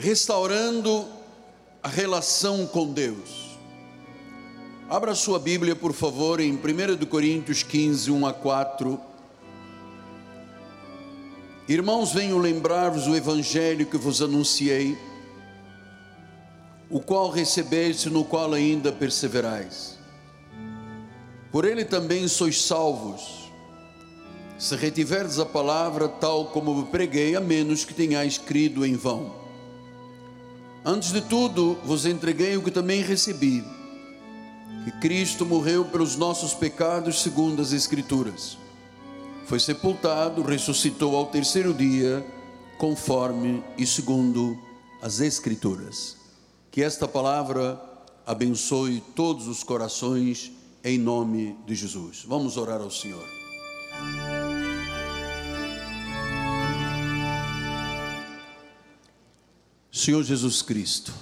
[0.00, 1.06] restaurando
[1.82, 3.58] a relação com Deus.
[4.88, 8.98] Abra sua Bíblia, por favor, em 1 Coríntios 15, 1 a 4.
[11.68, 14.96] Irmãos, venho lembrar-vos o evangelho que vos anunciei,
[16.88, 19.98] o qual recebeste, no qual ainda perseverais.
[21.52, 23.52] Por ele também sois salvos,
[24.58, 29.39] se retiverdes a palavra tal como preguei, a menos que tenhais crido em vão.
[30.84, 33.62] Antes de tudo, vos entreguei o que também recebi:
[34.84, 38.56] que Cristo morreu pelos nossos pecados, segundo as Escrituras.
[39.46, 42.24] Foi sepultado, ressuscitou ao terceiro dia,
[42.78, 44.58] conforme e segundo
[45.02, 46.16] as Escrituras.
[46.70, 47.80] Que esta palavra
[48.24, 52.24] abençoe todos os corações, em nome de Jesus.
[52.26, 53.39] Vamos orar ao Senhor.
[60.00, 61.12] Senhor Jesus Cristo,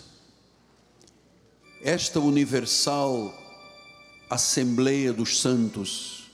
[1.82, 3.34] esta universal
[4.30, 6.30] Assembleia dos Santos,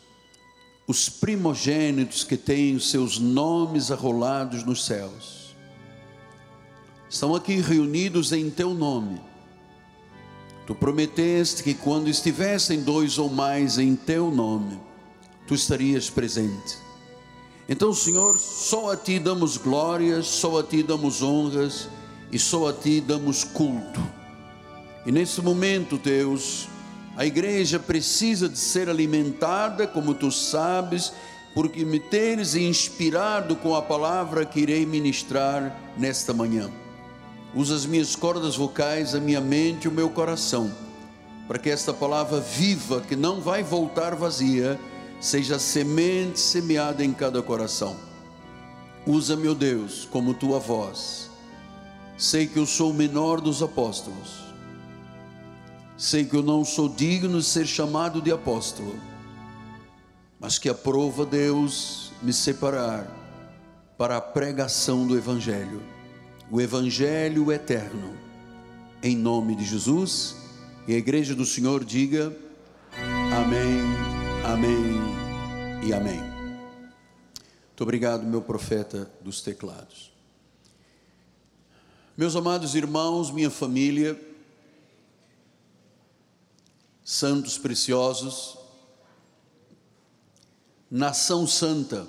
[0.87, 5.57] os primogênitos que têm seus nomes arrolados nos céus,
[7.09, 9.23] estão aqui reunidos em Teu nome.
[10.67, 14.79] Tu prometeste que quando estivessem dois ou mais em Teu nome,
[15.47, 16.77] Tu estarias presente.
[17.67, 21.89] Então, Senhor, só a Ti damos glórias, só a Ti damos honras
[22.35, 24.03] e só a Ti damos culto.
[25.07, 26.69] E nesse momento, Deus,
[27.17, 31.13] a igreja precisa de ser alimentada, como Tu sabes,
[31.55, 36.69] porque me tens inspirado com a palavra que irei ministrar nesta manhã.
[37.55, 40.73] Usa as minhas cordas vocais, a minha mente e o meu coração,
[41.47, 44.77] para que esta palavra viva, que não vai voltar vazia,
[45.21, 47.95] seja semente semeada em cada coração.
[49.07, 51.33] Usa, meu Deus, como tua voz
[52.17, 54.45] Sei que eu sou o menor dos apóstolos.
[55.97, 58.95] Sei que eu não sou digno de ser chamado de apóstolo,
[60.39, 63.07] mas que aprova Deus me separar
[63.97, 65.83] para a pregação do Evangelho,
[66.51, 68.15] o Evangelho eterno,
[69.03, 70.37] em nome de Jesus.
[70.87, 72.35] E a igreja do Senhor diga:
[73.33, 73.81] Amém,
[74.45, 76.21] Amém e Amém.
[76.21, 80.14] Muito obrigado, meu profeta dos teclados.
[82.17, 84.17] Meus amados irmãos, minha família,
[87.03, 88.57] santos preciosos,
[90.89, 92.07] nação santa,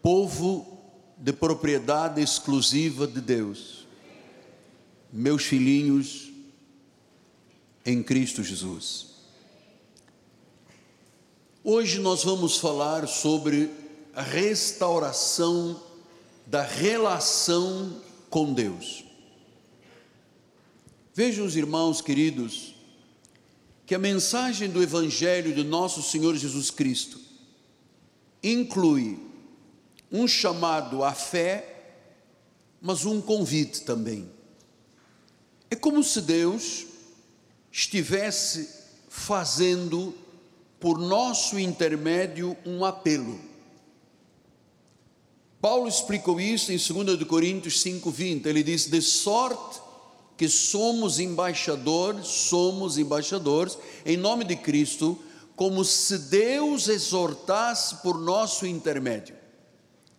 [0.00, 0.78] povo
[1.18, 3.86] de propriedade exclusiva de Deus,
[5.12, 6.32] meus filhinhos
[7.84, 9.08] em Cristo Jesus.
[11.62, 13.70] Hoje nós vamos falar sobre
[14.14, 15.87] a restauração
[16.48, 18.00] da relação
[18.30, 19.04] com Deus.
[21.14, 22.74] Vejam os irmãos queridos,
[23.84, 27.20] que a mensagem do Evangelho de nosso Senhor Jesus Cristo
[28.42, 29.20] inclui
[30.10, 31.90] um chamado à fé,
[32.80, 34.30] mas um convite também.
[35.70, 36.86] É como se Deus
[37.70, 38.70] estivesse
[39.10, 40.14] fazendo
[40.80, 43.47] por nosso intermédio um apelo.
[45.60, 48.46] Paulo explicou isso em 2 Coríntios 5:20.
[48.46, 49.80] Ele diz: "De sorte
[50.36, 53.76] que somos embaixadores, somos embaixadores
[54.06, 55.18] em nome de Cristo,
[55.56, 59.34] como se Deus exortasse por nosso intermédio.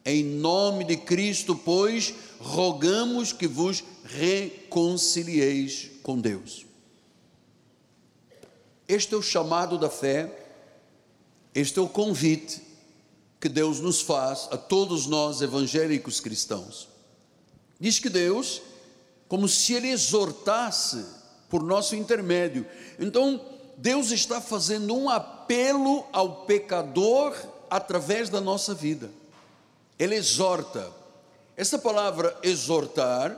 [0.03, 6.65] Em nome de Cristo, pois, rogamos que vos reconcilieis com Deus."
[8.89, 10.47] Este é o chamado da fé,
[11.53, 12.68] este é o convite
[13.39, 16.89] que Deus nos faz a todos nós evangélicos cristãos.
[17.79, 18.61] Diz que Deus,
[19.27, 21.05] como se Ele exortasse
[21.49, 22.65] por nosso intermédio.
[22.99, 23.41] Então,
[23.77, 27.35] Deus está fazendo um apelo ao pecador
[27.69, 29.09] através da nossa vida.
[29.97, 30.91] Ele exorta.
[31.55, 33.37] Essa palavra exortar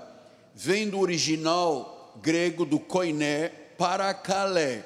[0.54, 4.84] vem do original grego do koiné, parakale.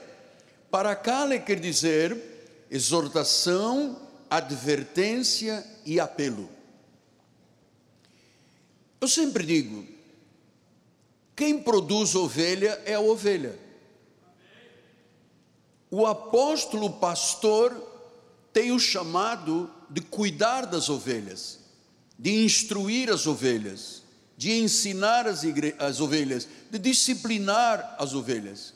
[0.69, 4.04] Parakale quer dizer exortação
[4.37, 6.49] advertência e apelo.
[8.99, 9.85] Eu sempre digo:
[11.35, 13.59] quem produz ovelha é a ovelha.
[15.91, 17.73] O apóstolo pastor
[18.51, 21.59] tem o chamado de cuidar das ovelhas,
[22.17, 24.03] de instruir as ovelhas,
[24.37, 25.43] de ensinar as,
[25.79, 28.73] as ovelhas, de disciplinar as ovelhas.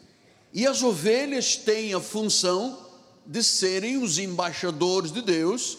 [0.54, 2.89] E as ovelhas têm a função
[3.30, 5.78] de serem os embaixadores de Deus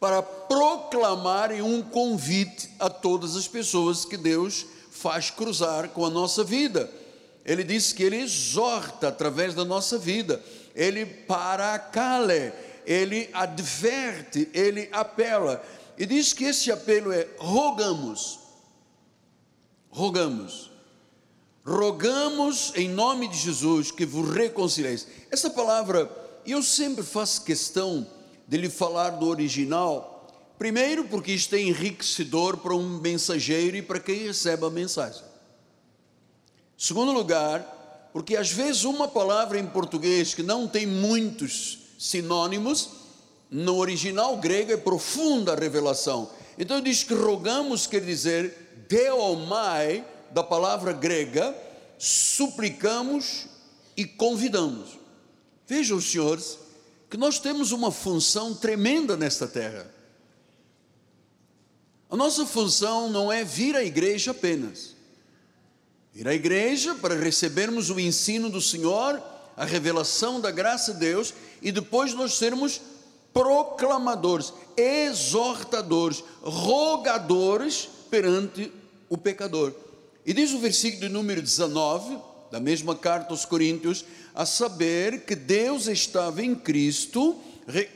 [0.00, 6.42] para proclamarem um convite a todas as pessoas que Deus faz cruzar com a nossa
[6.42, 6.90] vida.
[7.44, 10.42] Ele diz que ele exorta através da nossa vida,
[10.74, 12.54] ele paracale,
[12.86, 15.62] ele adverte, ele apela.
[15.98, 18.38] E diz que esse apelo é: rogamos,
[19.90, 20.70] rogamos,
[21.62, 25.06] rogamos em nome de Jesus que vos reconcilieis.
[25.30, 28.06] Essa palavra, eu sempre faço questão
[28.46, 34.00] de lhe falar do original, primeiro porque isto é enriquecedor para um mensageiro e para
[34.00, 35.22] quem recebe a mensagem.
[36.78, 42.90] Segundo lugar, porque às vezes uma palavra em português que não tem muitos sinônimos,
[43.50, 46.30] no original grego é profunda a revelação.
[46.58, 51.56] Então diz que rogamos quer dizer deomai, da palavra grega,
[51.98, 53.46] suplicamos
[53.96, 54.98] e convidamos.
[55.66, 56.58] Vejam, senhores,
[57.10, 59.92] que nós temos uma função tremenda nesta terra.
[62.08, 64.96] A nossa função não é vir à igreja apenas
[66.16, 69.22] ir à igreja para recebermos o ensino do Senhor,
[69.54, 72.80] a revelação da graça de Deus e depois nós sermos
[73.34, 78.72] proclamadores, exortadores, rogadores perante
[79.10, 79.74] o pecador.
[80.24, 82.18] E diz o versículo número 19,
[82.50, 84.04] da mesma carta aos Coríntios,
[84.34, 87.36] a saber que Deus estava em Cristo,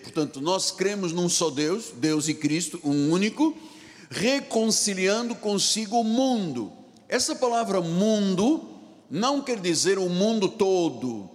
[0.02, 3.56] portanto, nós cremos num só Deus, Deus e Cristo, um único,
[4.10, 6.72] reconciliando consigo o mundo
[7.10, 8.68] essa palavra mundo
[9.10, 11.28] não quer dizer o mundo todo.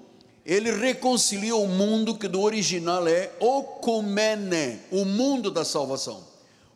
[0.45, 6.23] Ele reconcilia o mundo que do original é okumene, o mundo da salvação.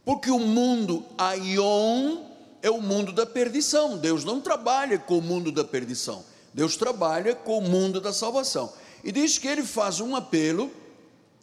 [0.03, 2.18] Porque o mundo aion
[2.61, 3.97] é o mundo da perdição.
[3.97, 6.23] Deus não trabalha com o mundo da perdição.
[6.53, 8.71] Deus trabalha com o mundo da salvação.
[9.03, 10.71] E diz que ele faz um apelo,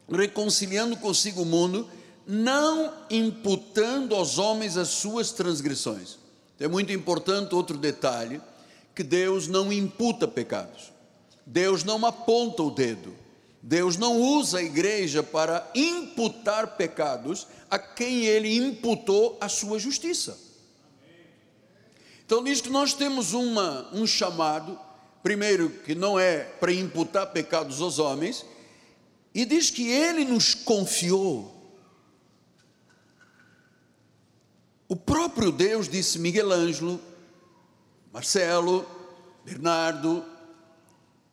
[0.09, 1.89] reconciliando consigo o mundo,
[2.25, 6.17] não imputando aos homens as suas transgressões.
[6.59, 8.41] É muito importante outro detalhe,
[8.93, 10.91] que Deus não imputa pecados.
[11.45, 13.13] Deus não aponta o dedo.
[13.61, 20.46] Deus não usa a igreja para imputar pecados a quem ele imputou a sua justiça.
[22.27, 24.79] Então diz que nós temos uma, um chamado,
[25.23, 28.45] primeiro que não é para imputar pecados aos homens,
[29.33, 31.57] e diz que ele nos confiou
[34.89, 37.01] O próprio Deus disse Miguel Ângelo,
[38.13, 38.85] Marcelo,
[39.43, 40.23] Bernardo,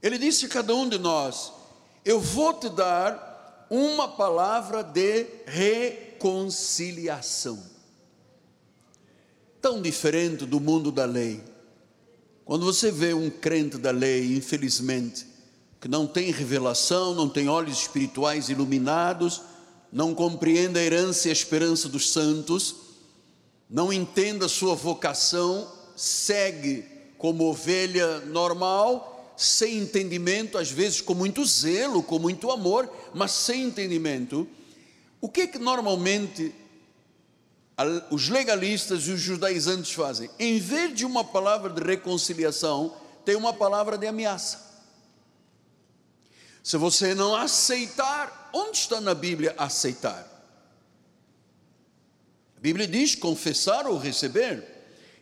[0.02, 1.52] ele disse a cada um de nós:
[2.04, 7.73] Eu vou te dar uma palavra de reconciliação.
[9.64, 11.42] Tão diferente do mundo da lei.
[12.44, 15.26] Quando você vê um crente da lei, infelizmente,
[15.80, 19.40] que não tem revelação, não tem olhos espirituais iluminados,
[19.90, 22.76] não compreende a herança e a esperança dos santos,
[23.70, 25.66] não entenda a sua vocação,
[25.96, 26.84] segue
[27.16, 33.62] como ovelha normal, sem entendimento, às vezes com muito zelo, com muito amor, mas sem
[33.62, 34.46] entendimento.
[35.22, 36.52] O que é que normalmente
[38.10, 40.30] os legalistas e os judaizantes fazem?
[40.38, 44.62] Em vez de uma palavra de reconciliação, tem uma palavra de ameaça.
[46.62, 50.34] Se você não aceitar, onde está na Bíblia aceitar?
[52.64, 54.66] Bíblia diz confessar ou receber.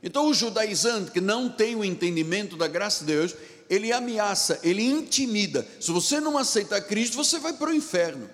[0.01, 3.35] Então o judaizante que não tem o entendimento da graça de Deus,
[3.69, 5.67] ele ameaça, ele intimida.
[5.81, 8.31] Se você não aceitar Cristo, você vai para o inferno.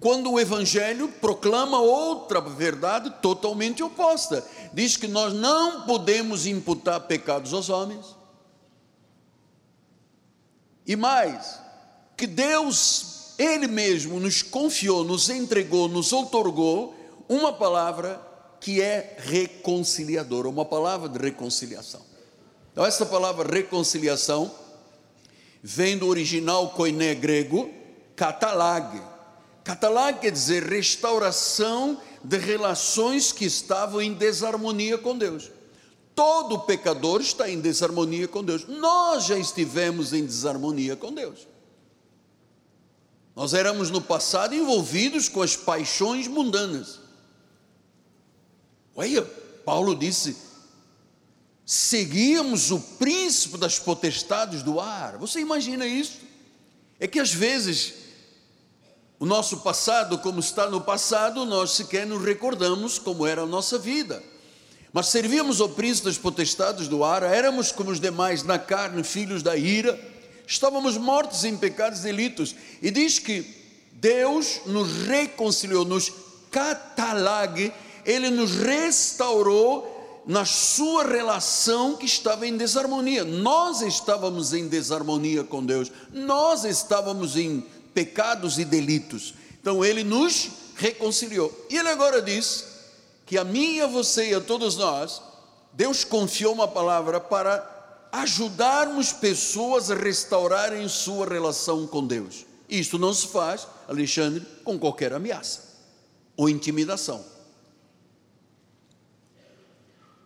[0.00, 4.42] Quando o Evangelho proclama outra verdade totalmente oposta,
[4.72, 8.16] diz que nós não podemos imputar pecados aos homens,
[10.86, 11.60] e mais,
[12.16, 16.94] que Deus, Ele mesmo, nos confiou, nos entregou, nos outorgou
[17.28, 18.26] uma palavra
[18.58, 22.00] que é reconciliadora, uma palavra de reconciliação.
[22.72, 24.50] Então, essa palavra reconciliação
[25.62, 27.70] vem do original koiné grego,
[28.16, 29.09] catalag.
[29.70, 35.48] Catalag quer dizer restauração de relações que estavam em desarmonia com Deus.
[36.12, 38.66] Todo pecador está em desarmonia com Deus.
[38.66, 41.46] Nós já estivemos em desarmonia com Deus.
[43.36, 46.98] Nós éramos no passado envolvidos com as paixões mundanas.
[48.96, 49.22] Olha,
[49.64, 50.36] Paulo disse:
[51.64, 55.16] seguíamos o príncipe das potestades do ar.
[55.18, 56.18] Você imagina isso?
[56.98, 57.99] É que às vezes
[59.20, 63.78] o nosso passado, como está no passado, nós sequer nos recordamos como era a nossa
[63.78, 64.20] vida.
[64.92, 69.44] Mas servíamos ao príncipe das potestades do ar, éramos como os demais na carne, filhos
[69.44, 69.96] da ira,
[70.44, 72.56] estávamos mortos em pecados e delitos.
[72.82, 73.46] E diz que
[73.92, 76.10] Deus nos reconciliou, nos
[76.50, 77.72] catalague
[78.04, 83.24] ele nos restaurou na sua relação que estava em desarmonia.
[83.24, 89.34] Nós estávamos em desarmonia com Deus, nós estávamos em pecados e delitos.
[89.60, 91.66] Então ele nos reconciliou.
[91.68, 92.64] E ele agora diz
[93.26, 95.22] que a mim, a você e a todos nós,
[95.72, 102.44] Deus confiou uma palavra para ajudarmos pessoas a restaurarem sua relação com Deus.
[102.68, 105.70] Isto não se faz, Alexandre, com qualquer ameaça
[106.36, 107.24] ou intimidação.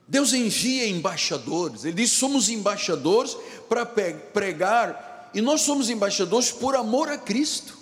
[0.06, 3.37] Deus envia embaixadores, Ele diz: somos embaixadores
[3.68, 7.76] para pregar, e nós somos embaixadores por amor a Cristo,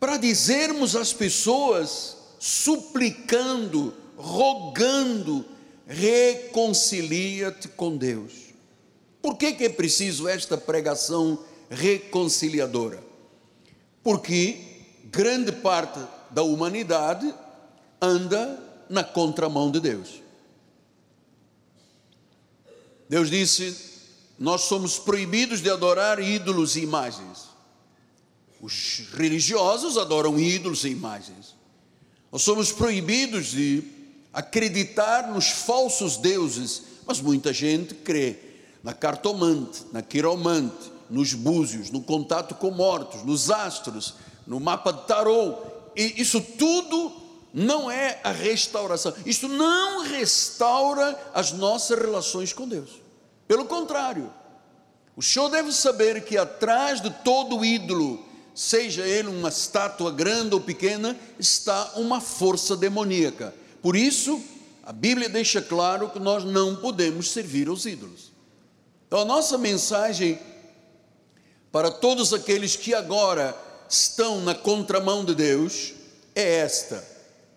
[0.00, 5.44] para dizermos às pessoas, suplicando, rogando,
[5.86, 8.32] reconcilia-te com Deus.
[9.22, 11.38] Por que, que é preciso esta pregação
[11.70, 13.02] reconciliadora?
[14.02, 14.58] Porque
[15.04, 17.32] grande parte da humanidade
[18.02, 20.22] anda na contramão de Deus.
[23.08, 23.93] Deus disse:
[24.38, 27.48] Nós somos proibidos de adorar ídolos e imagens.
[28.60, 31.54] Os religiosos adoram ídolos e imagens.
[32.32, 33.84] Nós somos proibidos de
[34.32, 38.38] acreditar nos falsos deuses, mas muita gente crê
[38.82, 44.14] na cartomante, na quiromante, nos búzios, no contato com mortos, nos astros,
[44.46, 45.56] no mapa de tarô.
[45.94, 47.12] E isso tudo
[47.52, 49.14] não é a restauração.
[49.24, 53.03] Isto não restaura as nossas relações com Deus.
[53.46, 54.32] Pelo contrário,
[55.16, 58.24] o senhor deve saber que atrás de todo ídolo,
[58.54, 64.42] seja ele uma estátua grande ou pequena, está uma força demoníaca por isso,
[64.82, 68.32] a Bíblia deixa claro que nós não podemos servir aos ídolos.
[69.06, 70.38] Então, a nossa mensagem
[71.70, 73.54] para todos aqueles que agora
[73.86, 75.92] estão na contramão de Deus
[76.34, 77.06] é esta: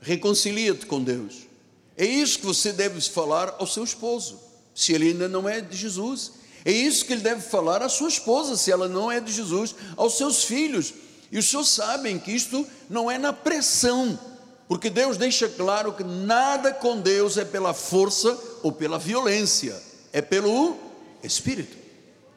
[0.02, 1.48] reconcilia-te com Deus.
[1.96, 4.38] É isso que você deve falar ao seu esposo,
[4.78, 6.34] se ele ainda não é de Jesus.
[6.64, 9.74] É isso que ele deve falar à sua esposa, se ela não é de Jesus,
[9.96, 10.94] aos seus filhos.
[11.32, 14.20] E os senhores sabem que isto não é na pressão,
[14.68, 19.76] porque Deus deixa claro que nada com Deus é pela força ou pela violência,
[20.14, 20.78] é pelo
[21.24, 21.76] Espírito.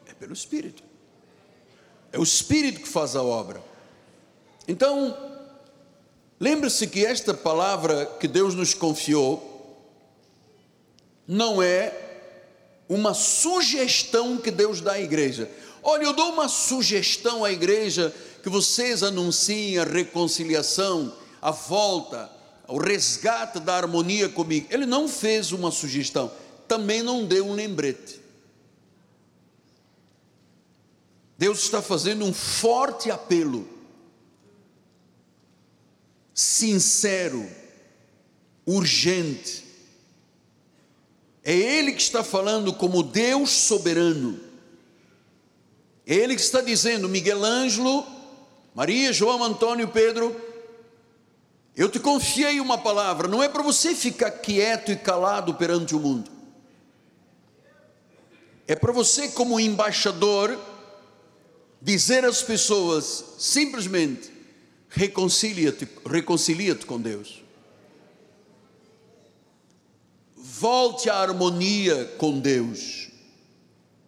[0.07, 0.81] É pelo Espírito.
[2.11, 3.63] É o Espírito que faz a obra.
[4.67, 5.15] Então,
[6.39, 9.47] lembre-se que esta palavra que Deus nos confiou
[11.27, 12.10] não é
[12.93, 15.49] uma sugestão que Deus dá à igreja.
[15.81, 22.29] Olha, eu dou uma sugestão à igreja que vocês anunciem a reconciliação a volta,
[22.67, 24.67] o resgate da harmonia comigo.
[24.69, 26.31] Ele não fez uma sugestão,
[26.67, 28.21] também não deu um lembrete.
[31.37, 33.67] Deus está fazendo um forte apelo,
[36.33, 37.49] sincero,
[38.65, 39.60] urgente.
[41.43, 44.39] É Ele que está falando como Deus soberano.
[46.05, 48.05] É Ele que está dizendo, Miguel Ângelo,
[48.75, 50.35] Maria, João, Antônio, Pedro,
[51.75, 55.99] eu te confiei uma palavra, não é para você ficar quieto e calado perante o
[55.99, 56.29] mundo.
[58.67, 60.57] É para você, como embaixador,
[61.81, 64.31] dizer às pessoas simplesmente:
[64.89, 67.43] reconcilia-te reconcilia com Deus.
[70.61, 73.09] Volte à harmonia com Deus.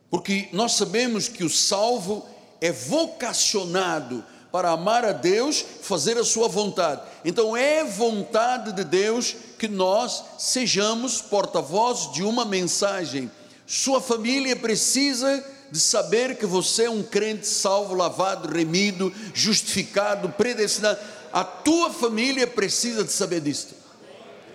[0.07, 2.24] Porque nós sabemos que o salvo
[2.62, 7.01] é vocacionado para amar a Deus, fazer a sua vontade.
[7.25, 13.31] Então é vontade de Deus que nós sejamos porta-vozes de uma mensagem.
[13.65, 21.00] Sua família precisa de saber que você é um crente salvo, lavado, remido, justificado, predestinado.
[21.31, 23.82] A tua família precisa de saber disto.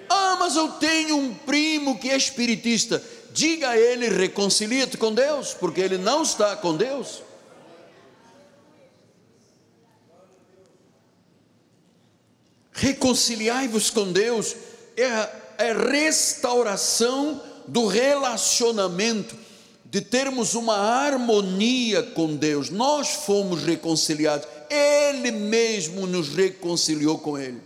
[0.09, 3.03] Ah, mas eu tenho um primo que é espiritista.
[3.33, 7.23] Diga a ele, reconcilia-te com Deus, porque ele não está com Deus.
[12.81, 14.55] reconciliai-vos com Deus,
[14.97, 19.37] é é restauração do relacionamento,
[19.85, 22.71] de termos uma harmonia com Deus.
[22.71, 27.61] Nós fomos reconciliados, Ele mesmo nos reconciliou com Ele.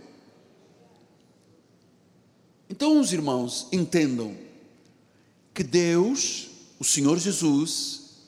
[2.73, 4.35] Então, os irmãos, entendam
[5.53, 6.49] que Deus,
[6.79, 8.23] o Senhor Jesus,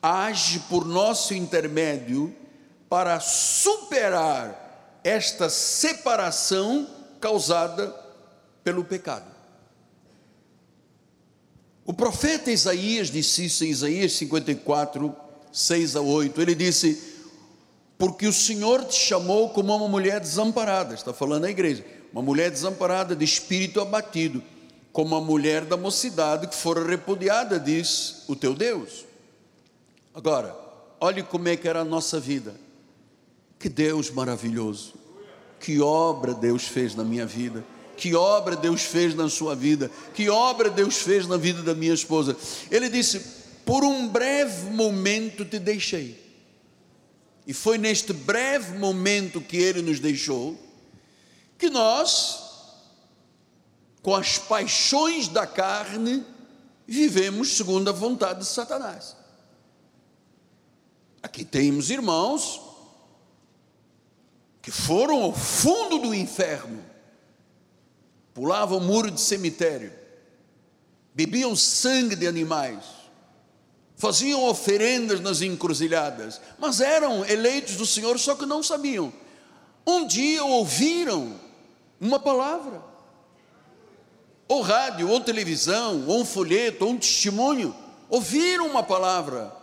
[0.00, 2.32] age por nosso intermédio
[2.88, 6.88] para superar esta separação
[7.20, 7.88] causada
[8.62, 9.28] pelo pecado.
[11.84, 15.12] O profeta Isaías disse isso em Isaías 54,
[15.50, 16.40] 6 a 8.
[16.40, 16.96] Ele disse:
[17.98, 22.50] Porque o Senhor te chamou como uma mulher desamparada, está falando a igreja, uma mulher
[22.50, 24.42] desamparada, de espírito abatido,
[24.92, 29.04] como a mulher da mocidade que fora repudiada, diz o teu Deus.
[30.14, 30.56] Agora,
[31.00, 32.54] olhe como é que era a nossa vida.
[33.58, 34.94] Que Deus maravilhoso.
[35.60, 37.64] Que obra Deus fez na minha vida.
[37.96, 39.90] Que obra Deus fez na sua vida.
[40.14, 42.36] Que obra Deus fez na vida da minha esposa.
[42.70, 43.20] Ele disse:
[43.64, 46.18] Por um breve momento te deixei.
[47.46, 50.58] E foi neste breve momento que ele nos deixou
[51.60, 52.42] que nós,
[54.02, 56.24] com as paixões da carne,
[56.86, 59.14] vivemos segundo a vontade de Satanás.
[61.22, 62.62] Aqui temos irmãos
[64.62, 66.82] que foram ao fundo do inferno,
[68.32, 69.92] pulavam muro de cemitério,
[71.14, 72.84] bebiam sangue de animais,
[73.96, 79.12] faziam oferendas nas encruzilhadas, mas eram eleitos do Senhor, só que não sabiam.
[79.86, 81.49] Um dia ouviram
[82.00, 82.82] uma palavra,
[84.48, 87.74] ou rádio, ou televisão, ou um folheto, ou um testemunho,
[88.08, 89.54] ouviram uma palavra,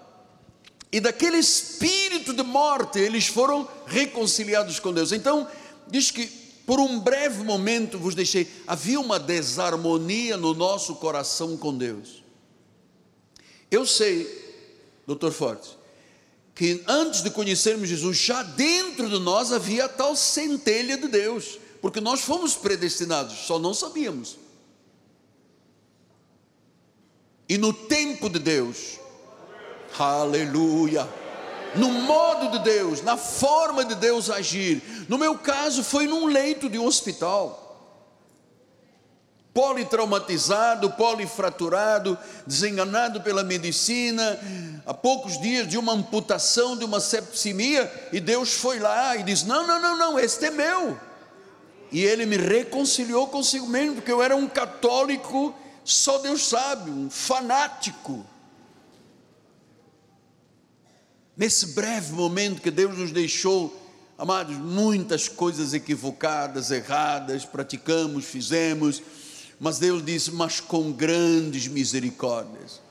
[0.92, 5.12] e daquele espírito de morte eles foram reconciliados com Deus.
[5.12, 5.48] Então,
[5.88, 6.28] diz que
[6.66, 12.24] por um breve momento vos deixei, havia uma desarmonia no nosso coração com Deus.
[13.72, 14.28] Eu sei,
[15.06, 15.78] doutor Fortes,
[16.54, 21.60] que antes de conhecermos Jesus, já dentro de nós havia a tal centelha de Deus,
[21.88, 24.38] porque nós fomos predestinados, só não sabíamos.
[27.48, 29.00] E no tempo de Deus,
[29.98, 31.08] aleluia,
[31.76, 36.68] no modo de Deus, na forma de Deus agir, no meu caso foi num leito
[36.68, 37.64] de um hospital
[39.54, 44.38] politraumatizado, polifraturado, desenganado pela medicina,
[44.86, 49.48] há poucos dias de uma amputação, de uma septicemia, e Deus foi lá e disse:
[49.48, 51.07] Não, não, não, não, este é meu.
[51.92, 57.10] E ele me reconciliou consigo mesmo, porque eu era um católico, só Deus sabe, um
[57.10, 58.26] fanático.
[61.36, 63.76] Nesse breve momento que Deus nos deixou,
[64.18, 69.02] amados, muitas coisas equivocadas, erradas, praticamos, fizemos,
[69.60, 72.82] mas Deus disse: Mas com grandes misericórdias,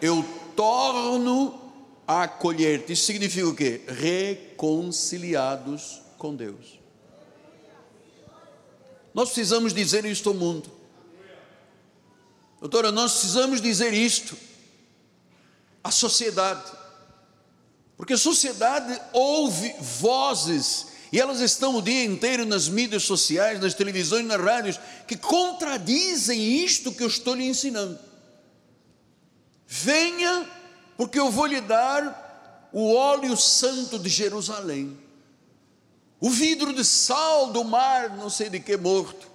[0.00, 1.60] eu torno
[2.06, 2.94] a acolher-te.
[2.94, 3.82] Isso significa o quê?
[3.86, 6.77] Reconciliados com Deus.
[9.18, 10.70] Nós precisamos dizer isto ao mundo.
[12.60, 14.36] Doutora, nós precisamos dizer isto
[15.82, 16.62] à sociedade.
[17.96, 23.74] Porque a sociedade ouve vozes e elas estão o dia inteiro nas mídias sociais, nas
[23.74, 24.78] televisões, nas rádios,
[25.08, 27.98] que contradizem isto que eu estou lhe ensinando.
[29.66, 30.48] Venha,
[30.96, 34.96] porque eu vou lhe dar o óleo santo de Jerusalém,
[36.20, 39.28] o vidro de sal do mar, não sei de que morto,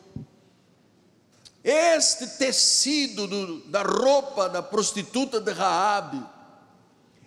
[1.63, 6.22] este tecido do, da roupa da prostituta de Raabe,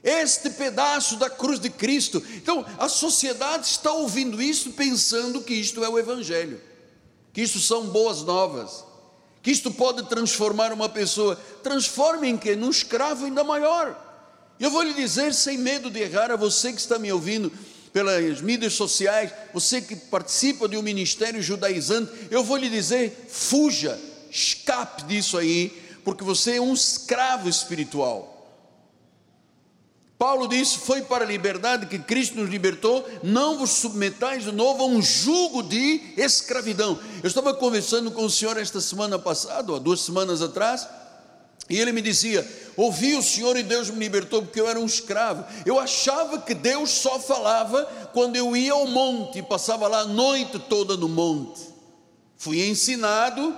[0.04, 2.22] este pedaço da cruz de Cristo.
[2.34, 6.60] Então, a sociedade está ouvindo isso pensando que isto é o Evangelho,
[7.32, 8.84] que isto são boas novas,
[9.42, 11.34] que isto pode transformar uma pessoa.
[11.62, 12.54] Transforme em que?
[12.54, 14.02] Num escravo ainda maior.
[14.60, 17.50] Eu vou lhe dizer, sem medo de errar, a você que está me ouvindo
[17.96, 23.98] pelas mídias sociais, você que participa de um ministério judaizante, eu vou lhe dizer: fuja,
[24.30, 25.70] escape disso aí,
[26.04, 28.52] porque você é um escravo espiritual.
[30.18, 34.82] Paulo disse: Foi para a liberdade que Cristo nos libertou, não vos submetais de novo
[34.82, 37.00] a um jugo de escravidão.
[37.22, 40.86] Eu estava conversando com o senhor esta semana passada, ou duas semanas atrás,
[41.68, 44.86] e ele me dizia: Ouvi o Senhor e Deus me libertou porque eu era um
[44.86, 45.44] escravo.
[45.64, 50.58] Eu achava que Deus só falava quando eu ia ao monte, passava lá a noite
[50.58, 51.60] toda no monte.
[52.36, 53.56] Fui ensinado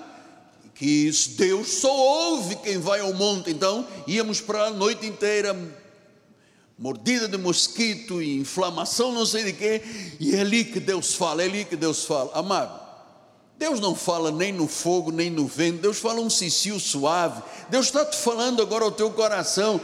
[0.75, 5.57] que Deus só ouve quem vai ao monte, então íamos para a noite inteira
[6.79, 9.83] mordida de mosquito e inflamação, não sei de quê,
[10.21, 12.31] e é ali que Deus fala, é ali que Deus fala.
[12.33, 12.88] Amado,
[13.59, 17.87] Deus não fala nem no fogo, nem no vento, Deus fala um cicio suave, Deus
[17.87, 19.81] está te falando agora ao teu coração,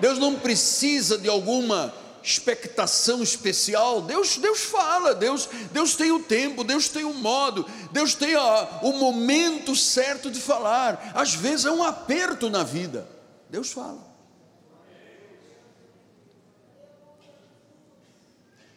[0.00, 6.64] Deus não precisa de alguma expectação especial, Deus, Deus fala, Deus, Deus tem o tempo,
[6.64, 8.34] Deus tem o modo, Deus tem
[8.82, 13.08] o momento certo de falar, às vezes é um aperto na vida,
[13.48, 14.04] Deus fala.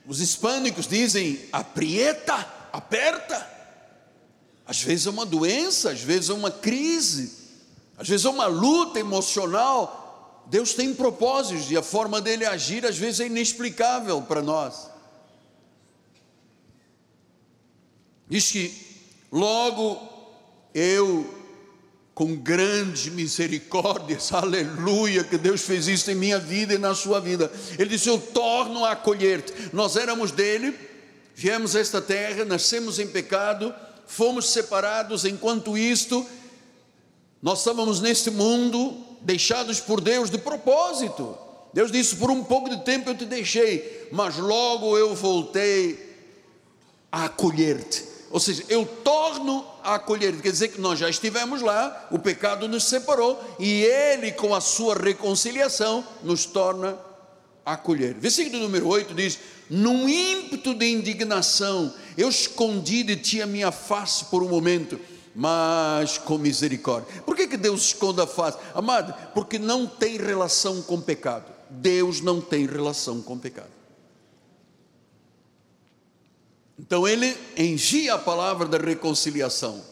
[0.06, 2.36] Os hispânicos dizem aprieta,
[2.72, 3.59] aperta.
[4.70, 7.34] Às vezes é uma doença, às vezes é uma crise,
[7.98, 10.46] às vezes é uma luta emocional.
[10.46, 14.88] Deus tem propósitos e a forma dele agir às vezes é inexplicável para nós.
[18.30, 18.72] Diz que
[19.32, 20.08] logo
[20.72, 21.36] eu
[22.14, 27.52] com grandes misericórdias, aleluia, que Deus fez isso em minha vida e na sua vida.
[27.80, 29.52] Ele disse: Eu torno a acolher-te.
[29.74, 30.78] Nós éramos dele,
[31.34, 33.74] viemos a esta terra, nascemos em pecado,
[34.10, 36.26] fomos separados, enquanto isto,
[37.42, 41.38] nós estávamos neste mundo, deixados por Deus de propósito.
[41.72, 46.18] Deus disse: Por um pouco de tempo eu te deixei, mas logo eu voltei
[47.12, 48.04] a acolher-te.
[48.32, 52.68] Ou seja, eu torno a acolher, quer dizer que nós já estivemos lá, o pecado
[52.68, 56.98] nos separou e Ele, com a sua reconciliação, nos torna
[57.74, 58.16] acolher.
[58.16, 64.26] Versículo número 8 diz: Num ímpeto de indignação, eu escondi de ti a minha face
[64.26, 65.00] por um momento,
[65.36, 67.22] mas com misericórdia.
[67.24, 68.58] Por que, que Deus esconde a face?
[68.74, 71.52] Amado, porque não tem relação com pecado.
[71.70, 73.80] Deus não tem relação com pecado.
[76.80, 79.84] Então ele envia a palavra da reconciliação.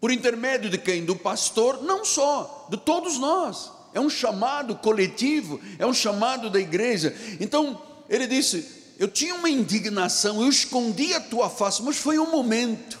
[0.00, 1.04] Por intermédio de quem?
[1.04, 3.72] Do pastor, não só, de todos nós.
[3.98, 7.12] É um chamado coletivo, é um chamado da igreja.
[7.40, 8.64] Então, ele disse:
[8.96, 12.96] Eu tinha uma indignação, eu escondi a tua face, mas foi um momento.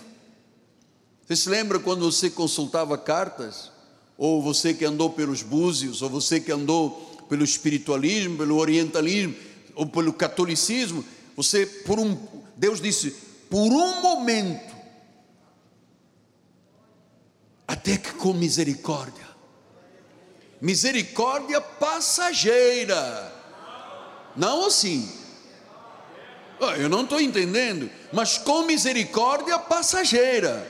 [1.24, 3.70] Você se lembra quando você consultava cartas?
[4.16, 6.90] Ou você que andou pelos búzios, ou você que andou
[7.28, 9.36] pelo espiritualismo, pelo orientalismo,
[9.76, 11.04] ou pelo catolicismo,
[11.36, 12.18] você por um
[12.56, 13.14] Deus disse:
[13.48, 14.74] por um momento,
[17.68, 19.28] até que com misericórdia,
[20.60, 23.32] misericórdia passageira,
[24.36, 25.18] não assim.
[26.78, 30.66] Eu não estou entendendo, mas com misericórdia passageira.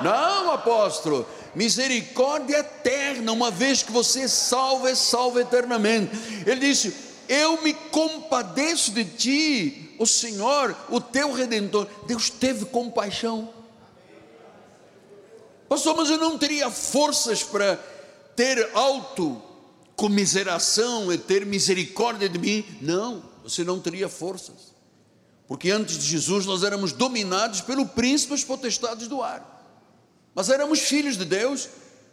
[0.00, 6.10] Não, apóstolo, misericórdia eterna, uma vez que você salvo, é salvo eternamente.
[6.46, 6.94] Ele disse:
[7.28, 13.52] Eu me compadeço de ti, o Senhor, o teu redentor, Deus teve compaixão.
[15.68, 17.78] Pastor, mas eu não teria forças para
[18.36, 19.42] ter auto
[19.96, 22.64] comiseração e ter misericórdia de mim.
[22.80, 24.74] Não, você não teria forças.
[25.46, 29.50] Porque antes de Jesus nós éramos dominados pelo príncipe das potestades do ar.
[30.34, 31.68] Mas éramos filhos de Deus,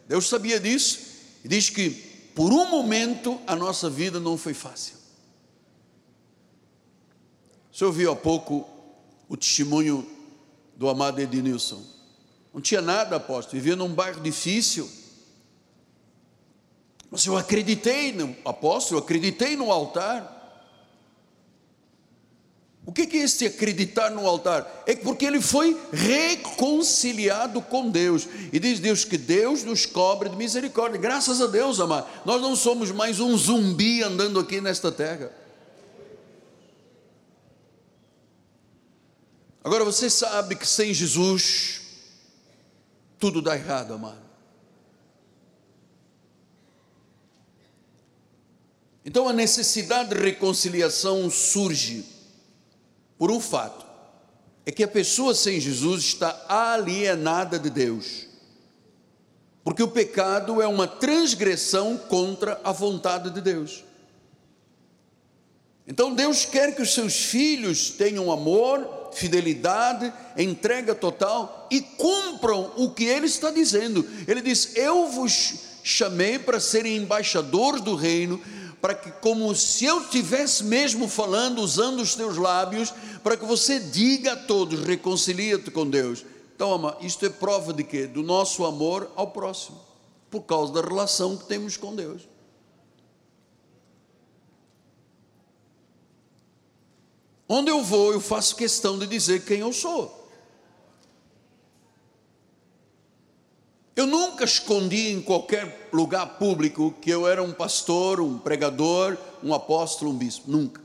[0.08, 1.00] Deus sabia disso,
[1.44, 1.90] e diz que
[2.36, 4.96] por um momento a nossa vida não foi fácil.
[7.72, 8.68] Você ouviu há pouco
[9.28, 10.06] o testemunho
[10.76, 11.82] do amado Ednilson.
[12.54, 14.90] Não tinha nada, apóstolo, vivia num bairro difícil.
[17.12, 20.40] Mas eu acreditei no apóstolo, eu acreditei no altar.
[22.86, 24.84] O que é este acreditar no altar?
[24.88, 28.28] É porque ele foi reconciliado com Deus.
[28.52, 31.00] E diz Deus que Deus nos cobre de misericórdia.
[31.00, 32.08] Graças a Deus, amado.
[32.26, 35.32] Nós não somos mais um zumbi andando aqui nesta terra.
[39.64, 41.82] Agora você sabe que sem Jesus
[43.20, 44.21] tudo dá errado, amado.
[49.06, 52.06] Então a necessidade de reconciliação surge
[53.18, 53.86] por um fato:
[54.66, 58.28] é que a pessoa sem Jesus está alienada de Deus.
[59.64, 63.84] Porque o pecado é uma transgressão contra a vontade de Deus.
[65.88, 72.92] Então Deus quer que os seus filhos tenham amor, fidelidade, entrega total e cumpram o
[72.92, 74.08] que ele está dizendo.
[74.28, 78.42] Ele diz: Eu vos chamei para serem embaixadores do reino,
[78.82, 82.92] para que, como se eu estivesse mesmo falando, usando os teus lábios,
[83.24, 86.26] para que você diga a todos: reconcilia-te com Deus.
[86.56, 88.08] Então, ama, isto é prova de quê?
[88.08, 89.80] Do nosso amor ao próximo,
[90.30, 92.28] por causa da relação que temos com Deus.
[97.48, 100.21] Onde eu vou, eu faço questão de dizer quem eu sou.
[103.96, 109.54] Eu nunca escondi em qualquer lugar público que eu era um pastor, um pregador, um
[109.54, 110.50] apóstolo, um bispo.
[110.50, 110.82] Nunca.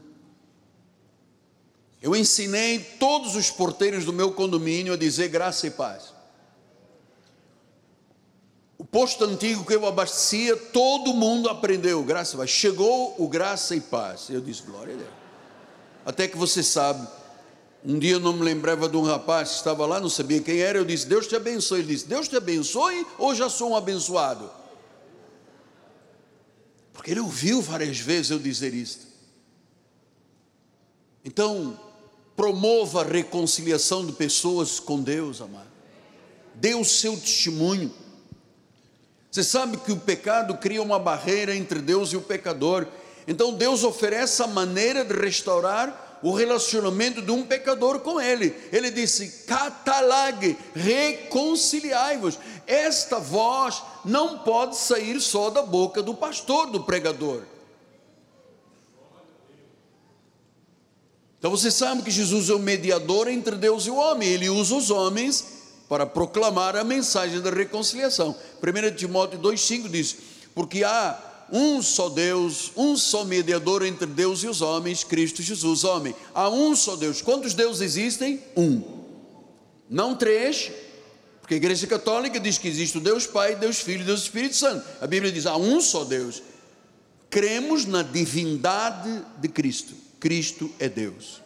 [2.02, 6.14] Eu ensinei todos os porteiros do meu condomínio a dizer graça e paz.
[8.78, 12.50] O posto antigo que eu abastecia, todo mundo aprendeu graça e paz.
[12.50, 14.28] Chegou o graça e paz.
[14.28, 15.10] Eu disse, glória a Deus.
[16.04, 17.06] Até que você sabe,
[17.86, 20.58] um dia eu não me lembrava de um rapaz que estava lá, não sabia quem
[20.58, 21.78] era, eu disse, Deus te abençoe.
[21.78, 24.50] Ele disse, Deus te abençoe ou já sou um abençoado?
[26.92, 29.06] Porque ele ouviu várias vezes eu dizer isto.
[31.24, 31.78] Então,
[32.34, 35.70] promova a reconciliação de pessoas com Deus, amado.
[36.56, 37.94] Dê o seu testemunho.
[39.30, 42.84] Você sabe que o pecado cria uma barreira entre Deus e o pecador.
[43.28, 48.52] Então Deus oferece a maneira de restaurar o relacionamento de um pecador com ele.
[48.72, 52.36] Ele disse: catalag, reconciliai-vos.
[52.66, 57.42] Esta voz não pode sair só da boca do pastor, do pregador.
[61.38, 64.74] Então você sabe que Jesus é o mediador entre Deus e o homem, ele usa
[64.74, 65.44] os homens
[65.88, 68.34] para proclamar a mensagem da reconciliação.
[68.60, 70.16] 1 Timóteo 2,5 diz:
[70.56, 75.84] Porque há um só Deus, um só mediador entre Deus e os homens, Cristo Jesus,
[75.84, 76.14] homem.
[76.34, 77.22] Há um só Deus.
[77.22, 78.42] Quantos deuses existem?
[78.56, 78.82] Um.
[79.88, 80.70] Não três,
[81.40, 84.56] porque a Igreja Católica diz que existe o Deus Pai, Deus Filho e Deus Espírito
[84.56, 84.84] Santo.
[85.00, 86.42] A Bíblia diz: há um só Deus.
[87.30, 89.94] Cremos na divindade de Cristo.
[90.18, 91.40] Cristo é Deus.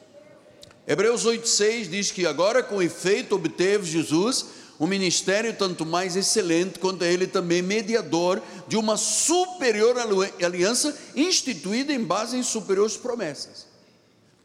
[0.87, 4.47] Hebreus 8,6 diz que agora, com efeito, obteve Jesus
[4.81, 9.95] um ministério tanto mais excelente quanto ele também mediador de uma superior
[10.43, 13.67] aliança instituída em base em superiores promessas.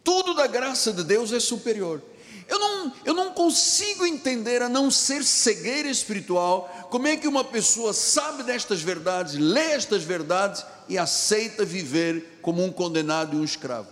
[0.04, 2.02] Tudo da graça de Deus é superior.
[2.50, 7.46] Eu não, eu não consigo entender, a não ser cegueira espiritual, como é que uma
[7.46, 13.44] pessoa sabe destas verdades, lê estas verdades e aceita viver como um condenado e um
[13.44, 13.88] escravo.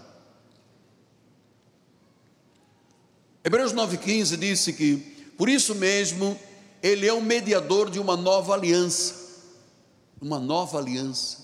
[3.46, 6.40] Hebreus 9,15 disse que por isso mesmo,
[6.82, 9.16] ele é o mediador de uma nova aliança.
[10.22, 11.38] Uma nova aliança.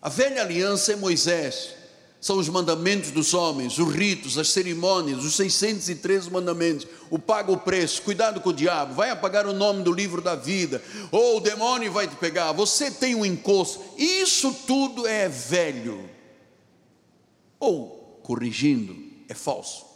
[0.00, 1.74] A velha aliança é Moisés,
[2.22, 7.56] são os mandamentos dos homens, os ritos, as cerimônias, os 613 mandamentos, o paga o
[7.56, 11.40] preço, cuidado com o diabo, vai apagar o nome do livro da vida, ou o
[11.40, 16.08] demônio vai te pegar, você tem um encosto, isso tudo é velho,
[17.58, 18.96] ou corrigindo,
[19.28, 19.91] é falso.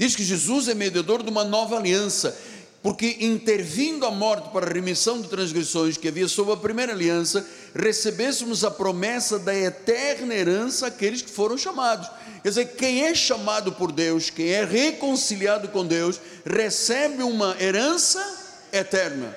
[0.00, 2.34] Diz que Jesus é mediador de uma nova aliança,
[2.82, 7.46] porque intervindo a morte para a remissão de transgressões que havia sob a primeira aliança,
[7.74, 12.08] recebêssemos a promessa da eterna herança àqueles que foram chamados.
[12.42, 18.24] Quer dizer, quem é chamado por Deus, quem é reconciliado com Deus, recebe uma herança
[18.72, 19.36] eterna.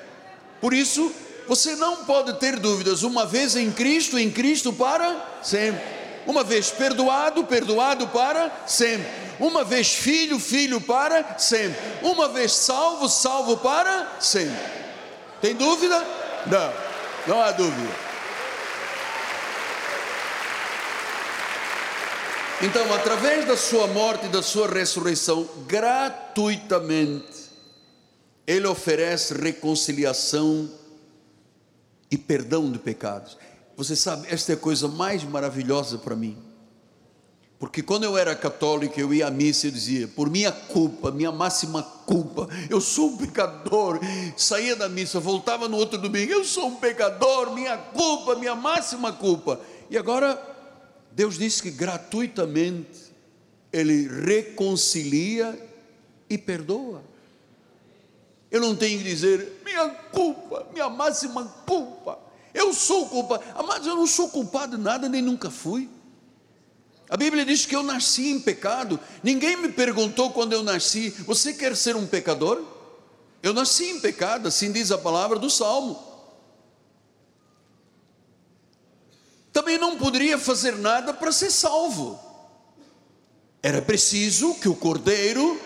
[0.62, 1.12] Por isso,
[1.46, 5.84] você não pode ter dúvidas, uma vez em Cristo, em Cristo para sempre.
[6.26, 13.08] Uma vez perdoado, perdoado para sempre uma vez filho, filho para sempre, uma vez salvo,
[13.10, 14.58] salvo para sempre.
[15.42, 16.00] Tem dúvida?
[16.46, 16.74] Não,
[17.28, 18.04] não há dúvida.
[22.62, 27.52] Então, através da sua morte e da sua ressurreição, gratuitamente,
[28.48, 30.70] Ele oferece reconciliação
[32.10, 33.38] e perdão de pecados.
[33.76, 36.38] Você sabe, esta é a coisa mais maravilhosa para mim.
[37.64, 41.32] Porque quando eu era católico, eu ia à missa e dizia, por minha culpa, minha
[41.32, 44.02] máxima culpa, eu sou um pecador.
[44.36, 49.14] Saía da missa, voltava no outro domingo, eu sou um pecador, minha culpa, minha máxima
[49.14, 49.62] culpa.
[49.90, 50.38] E agora,
[51.14, 53.14] Deus disse que gratuitamente
[53.72, 55.58] Ele reconcilia
[56.30, 57.02] e perdoa.
[58.52, 62.20] Eu não tenho que dizer, minha culpa, minha máxima culpa,
[62.54, 63.42] eu sou culpado.
[63.66, 65.90] Mas eu não sou culpado de nada, nem nunca fui.
[67.10, 69.00] A Bíblia diz que eu nasci em pecado.
[69.22, 72.64] Ninguém me perguntou quando eu nasci: você quer ser um pecador?
[73.42, 76.02] Eu nasci em pecado, assim diz a palavra do Salmo.
[79.52, 82.20] Também não poderia fazer nada para ser salvo.
[83.62, 85.60] Era preciso que o cordeiro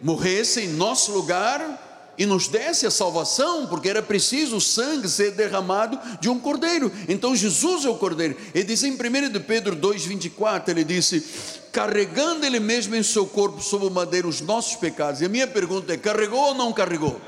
[0.00, 1.89] morresse em nosso lugar
[2.20, 6.92] e nos desse a salvação, porque era preciso o sangue ser derramado de um cordeiro.
[7.08, 8.36] Então Jesus é o cordeiro.
[8.54, 11.24] Ele diz em 1 de Pedro 2,24: ele disse,
[11.72, 15.22] carregando ele mesmo em seu corpo sobre o madeiro os nossos pecados.
[15.22, 17.18] E a minha pergunta é: carregou ou não carregou?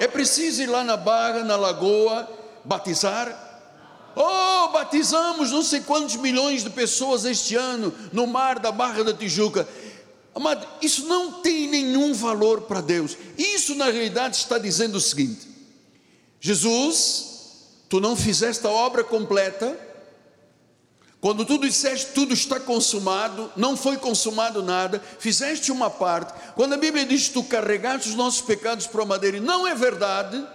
[0.00, 2.28] É preciso ir lá na barra, na lagoa,
[2.64, 3.44] batizar?
[4.16, 9.14] Oh, batizamos não sei quantos milhões de pessoas este ano no mar da Barra da
[9.14, 9.68] Tijuca.
[10.34, 13.16] Amado, isso não tem nenhum valor para Deus.
[13.38, 15.48] Isso na realidade está dizendo o seguinte:
[16.40, 19.78] Jesus, tu não fizeste a obra completa.
[21.20, 26.34] Quando tu disseste tudo está consumado, não foi consumado nada, fizeste uma parte.
[26.54, 30.46] Quando a Bíblia diz tu carregaste os nossos pecados para a madeira, não é verdade,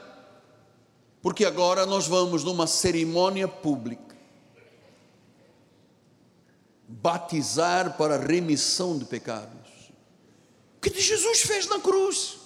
[1.24, 4.10] porque agora nós vamos numa cerimônia pública
[6.90, 9.59] batizar para remissão de pecados.
[10.80, 12.38] O que Jesus fez na cruz.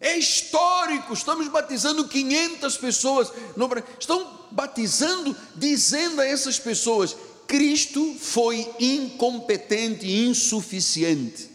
[0.00, 3.68] É histórico, estamos batizando 500 pessoas, no,
[3.98, 7.14] estão batizando, dizendo a essas pessoas:
[7.46, 11.50] Cristo foi incompetente e insuficiente.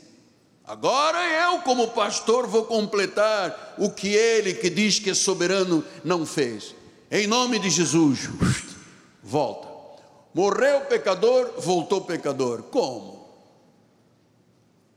[0.64, 6.26] Agora eu, como pastor, vou completar o que ele, que diz que é soberano, não
[6.26, 6.76] fez.
[7.10, 8.30] Em nome de Jesus,
[9.22, 9.68] volta.
[10.34, 12.64] Morreu pecador, voltou pecador.
[12.64, 13.13] Como?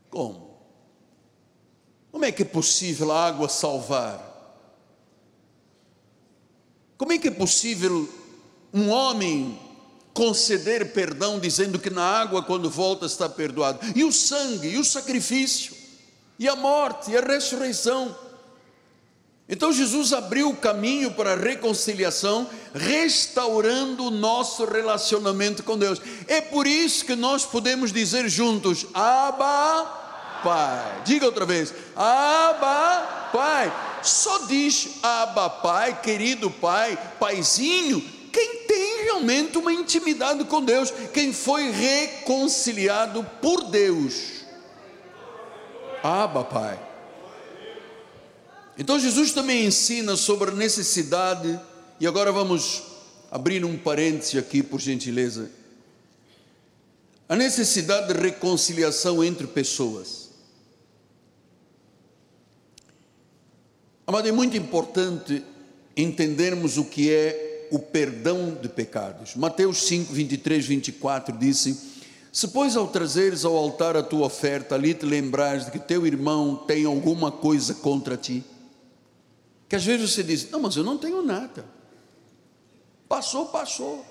[0.09, 0.47] Como?
[2.11, 4.27] Como é que é possível a água salvar?
[6.97, 8.09] Como é que é possível
[8.73, 9.59] um homem
[10.13, 13.79] conceder perdão dizendo que na água quando volta está perdoado?
[13.95, 15.75] E o sangue, e o sacrifício,
[16.39, 18.26] e a morte, e a ressurreição.
[19.49, 26.01] Então Jesus abriu o caminho para a reconciliação, restaurando o nosso relacionamento com Deus.
[26.27, 29.85] É por isso que nós podemos dizer juntos: Abba,
[30.43, 31.01] Pai.
[31.05, 33.73] Diga outra vez: Abba, Pai.
[34.03, 38.01] Só diz Abba, Pai, querido Pai, Paizinho,
[38.33, 44.45] quem tem realmente uma intimidade com Deus, quem foi reconciliado por Deus.
[46.03, 46.86] Abba, Pai.
[48.77, 51.59] Então Jesus também ensina sobre a necessidade,
[51.99, 52.83] e agora vamos
[53.31, 55.49] abrir um parêntese aqui, por gentileza.
[57.27, 60.29] A necessidade de reconciliação entre pessoas.
[64.05, 65.43] Amado, é muito importante
[65.97, 69.35] entendermos o que é o perdão de pecados.
[69.35, 71.77] Mateus 5, 23, 24 disse:
[72.31, 76.05] Se, pois, ao trazeres ao altar a tua oferta, ali te lembrares de que teu
[76.07, 78.45] irmão tem alguma coisa contra ti,
[79.67, 81.65] que às vezes você diz: Não, mas eu não tenho nada.
[83.07, 84.05] Passou, passou.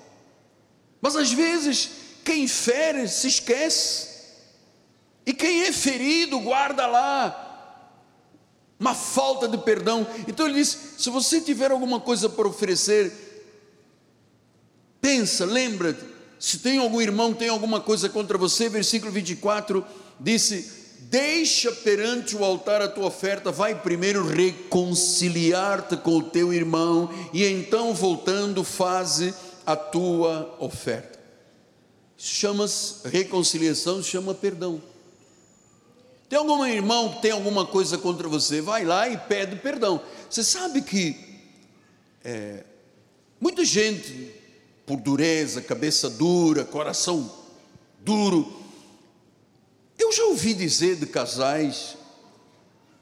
[1.01, 1.89] Mas às vezes,
[2.23, 4.17] quem fere se esquece.
[5.25, 7.47] E quem é ferido guarda lá
[8.79, 10.05] uma falta de perdão.
[10.27, 13.11] Então ele diz: se você tiver alguma coisa para oferecer,
[15.01, 15.97] pensa, lembra,
[16.39, 19.85] se tem algum irmão tem alguma coisa contra você, versículo 24
[20.19, 27.09] disse: Deixa perante o altar a tua oferta, vai primeiro reconciliar-te com o teu irmão,
[27.31, 29.33] e então, voltando, faze
[29.65, 31.17] a tua oferta.
[32.17, 34.81] Chama-se reconciliação, chama perdão.
[36.27, 40.01] Tem algum irmão que tem alguma coisa contra você, vai lá e pede perdão.
[40.29, 41.15] Você sabe que
[42.21, 42.65] é,
[43.39, 44.33] muita gente,
[44.85, 47.31] por dureza, cabeça dura, coração
[48.01, 48.56] duro,
[49.97, 51.97] eu já ouvi dizer de casais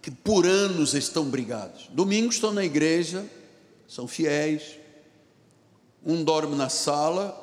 [0.01, 1.87] que por anos estão brigados.
[1.91, 3.25] Domingo estão na igreja,
[3.87, 4.77] são fiéis.
[6.05, 7.35] Um dorme na sala,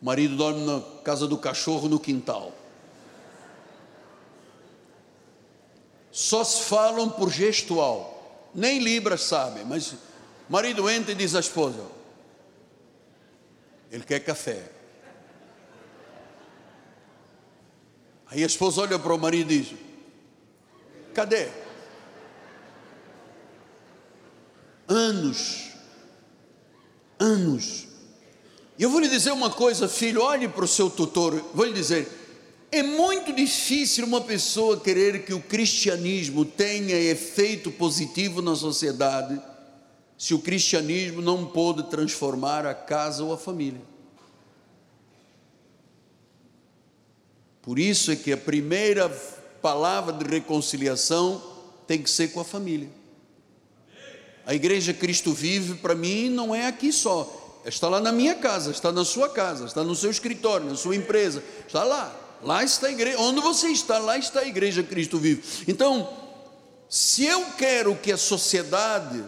[0.00, 2.52] o marido dorme na casa do cachorro no quintal.
[6.12, 8.50] Só se falam por gestual.
[8.54, 9.96] Nem Libras sabem, mas o
[10.48, 11.82] marido entra e diz à esposa:
[13.90, 14.77] ele quer café.
[18.30, 19.74] Aí a esposa olha para o marido e diz:
[21.14, 21.48] Cadê?
[24.86, 25.70] Anos,
[27.18, 27.86] anos.
[28.78, 31.72] E eu vou lhe dizer uma coisa, filho, olhe para o seu tutor, vou lhe
[31.72, 32.08] dizer,
[32.70, 39.40] é muito difícil uma pessoa querer que o cristianismo tenha efeito positivo na sociedade,
[40.16, 43.80] se o cristianismo não pôde transformar a casa ou a família.
[47.68, 49.10] Por isso é que a primeira
[49.60, 51.42] palavra de reconciliação
[51.86, 52.88] tem que ser com a família.
[54.46, 57.60] A igreja Cristo vive, para mim, não é aqui só.
[57.66, 60.96] Está lá na minha casa, está na sua casa, está no seu escritório, na sua
[60.96, 62.10] empresa, está lá.
[62.42, 65.42] Lá está a igreja, onde você está, lá está a igreja Cristo vive.
[65.68, 66.08] Então,
[66.88, 69.22] se eu quero que a sociedade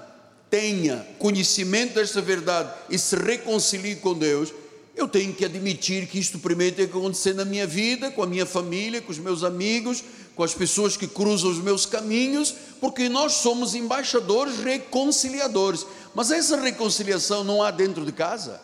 [0.48, 4.50] tenha conhecimento desta verdade e se reconcilie com Deus,
[4.96, 8.26] eu tenho que admitir que isto primeiro tem que acontecer na minha vida, com a
[8.26, 10.03] minha família, com os meus amigos,
[10.35, 15.87] com as pessoas que cruzam os meus caminhos, porque nós somos embaixadores reconciliadores.
[16.14, 18.61] Mas essa reconciliação não há dentro de casa.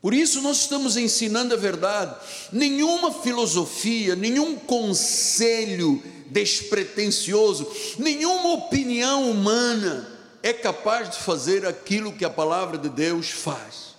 [0.00, 2.16] Por isso nós estamos ensinando a verdade.
[2.52, 10.11] Nenhuma filosofia, nenhum conselho despretensioso, nenhuma opinião humana
[10.42, 13.94] é capaz de fazer aquilo que a palavra de Deus faz.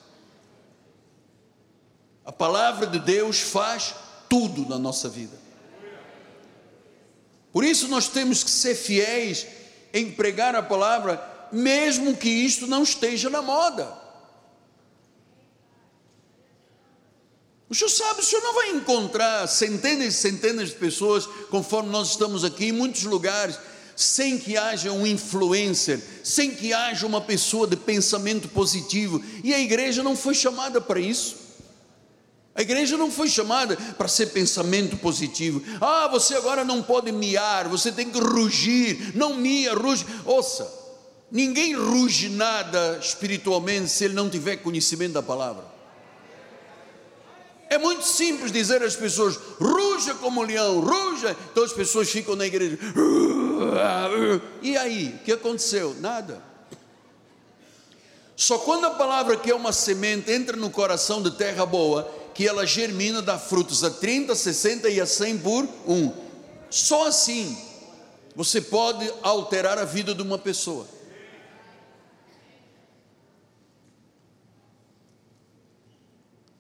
[2.26, 3.96] A palavra de Deus faz
[4.30, 5.38] tudo na nossa vida.
[7.52, 9.46] Por isso nós temos que ser fiéis
[9.94, 14.02] em pregar a palavra, mesmo que isto não esteja na moda.
[17.70, 22.10] O senhor sabe, o senhor não vai encontrar centenas e centenas de pessoas, conforme nós
[22.10, 23.58] estamos aqui, em muitos lugares,
[23.96, 29.24] sem que haja um influencer, sem que haja uma pessoa de pensamento positivo.
[29.44, 31.44] E a igreja não foi chamada para isso.
[32.56, 35.64] A igreja não foi chamada para ser pensamento positivo.
[35.82, 39.16] Ah, você agora não pode miar, você tem que rugir.
[39.16, 40.06] Não mia, ruge.
[40.24, 40.84] Ouça,
[41.34, 45.66] Ninguém ruge nada espiritualmente se ele não tiver conhecimento da palavra.
[47.72, 51.36] É muito simples dizer às pessoas: ruja como leão, ruja.
[51.52, 52.78] Então as pessoas ficam na igreja.
[54.62, 55.96] E aí, o que aconteceu?
[56.00, 56.42] Nada.
[58.36, 62.48] Só quando a palavra que é uma semente entra no coração de terra boa, que
[62.48, 66.12] ela germina, dá frutos a 30, 60 e a 100 por um.
[66.70, 67.56] Só assim
[68.36, 70.88] você pode alterar a vida de uma pessoa.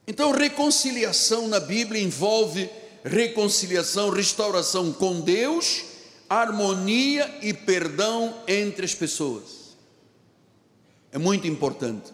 [0.05, 2.69] Então, reconciliação na Bíblia envolve
[3.03, 5.83] reconciliação, restauração com Deus,
[6.29, 9.75] harmonia e perdão entre as pessoas.
[11.11, 12.11] É muito importante.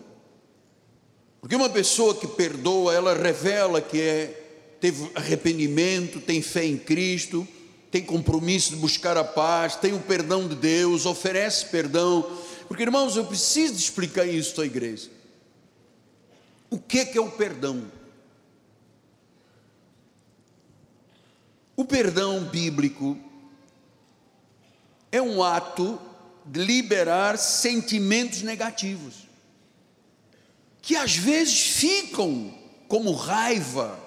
[1.39, 7.47] Porque uma pessoa que perdoa, ela revela que é, teve arrependimento, tem fé em Cristo,
[7.89, 12.29] tem compromisso de buscar a paz, tem o perdão de Deus, oferece perdão.
[12.67, 15.09] Porque, irmãos, eu preciso explicar isso à igreja.
[16.69, 17.89] O que é o perdão?
[21.75, 23.17] O perdão bíblico
[25.11, 25.99] é um ato
[26.45, 29.27] de liberar sentimentos negativos,
[30.81, 32.53] que às vezes ficam
[32.87, 33.99] como raiva,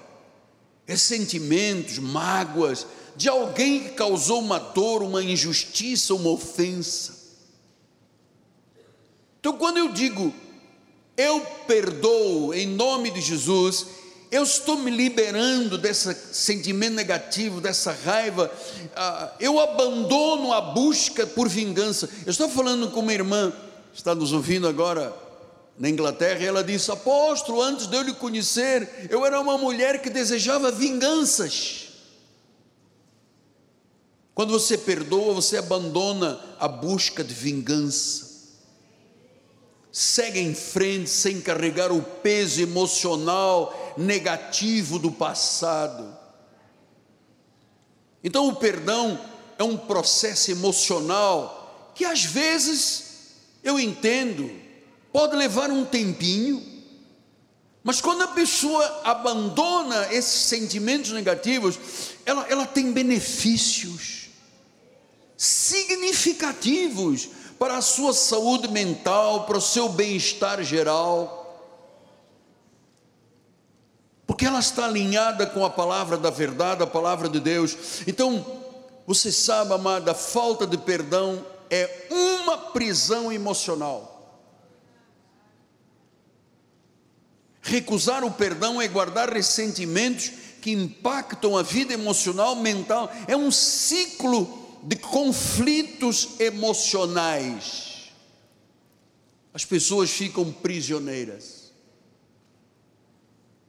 [0.85, 2.85] ressentimentos, mágoas,
[3.15, 7.21] de alguém que causou uma dor, uma injustiça, uma ofensa.
[9.39, 10.33] Então, quando eu digo
[11.15, 13.85] eu perdoo em nome de Jesus,
[14.33, 18.51] eu estou me liberando desse sentimento negativo, dessa raiva,
[18.95, 22.09] ah, eu abandono a busca por vingança.
[22.25, 23.53] Eu estou falando com uma irmã,
[23.93, 25.15] está nos ouvindo agora
[25.77, 30.01] na Inglaterra, e ela disse: Apóstolo, antes de eu lhe conhecer, eu era uma mulher
[30.01, 31.89] que desejava vinganças.
[34.33, 38.32] Quando você perdoa, você abandona a busca de vingança
[39.93, 46.17] segue em frente sem carregar o peso emocional negativo do passado.
[48.23, 49.23] Então, o perdão
[49.55, 54.49] é um processo emocional que às vezes eu entendo,
[55.11, 56.73] pode levar um tempinho,
[57.83, 61.77] mas quando a pessoa abandona esses sentimentos negativos,
[62.25, 64.29] ela, ela tem benefícios
[65.37, 67.29] significativos
[67.63, 71.39] para a sua saúde mental, para o seu bem-estar geral,
[74.27, 78.01] porque ela está alinhada com a palavra da verdade, a palavra de Deus.
[78.05, 78.45] Então,
[79.07, 84.43] você sabe, amada, a falta de perdão é uma prisão emocional.
[87.61, 94.62] Recusar o perdão é guardar ressentimentos que impactam a vida emocional, mental, é um ciclo
[94.83, 98.11] de conflitos emocionais,
[99.53, 101.71] as pessoas ficam prisioneiras,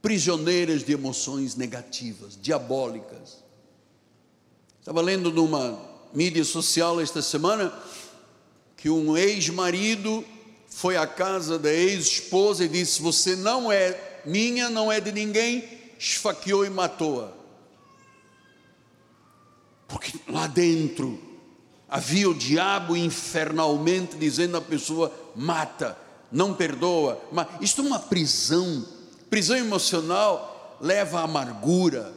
[0.02, 3.44] prisioneiras de emoções negativas, diabólicas.
[4.80, 5.78] Estava lendo numa
[6.12, 7.72] mídia social esta semana
[8.76, 10.24] que um ex-marido
[10.68, 15.64] foi à casa da ex-esposa e disse: Você não é minha, não é de ninguém,
[15.96, 17.43] esfaqueou e matou-a
[19.86, 21.18] porque lá dentro
[21.88, 25.96] havia o diabo infernalmente dizendo à pessoa: mata,
[26.30, 27.20] não perdoa.
[27.30, 28.84] Mas isto é uma prisão.
[29.30, 32.12] Prisão emocional leva à amargura.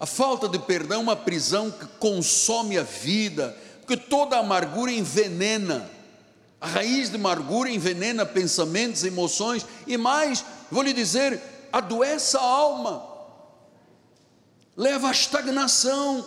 [0.00, 5.90] A falta de perdão é uma prisão que consome a vida, porque toda amargura envenena.
[6.60, 11.40] A raiz de amargura envenena pensamentos, emoções e mais, vou lhe dizer,
[11.72, 13.06] adoece a alma,
[14.76, 16.24] leva à estagnação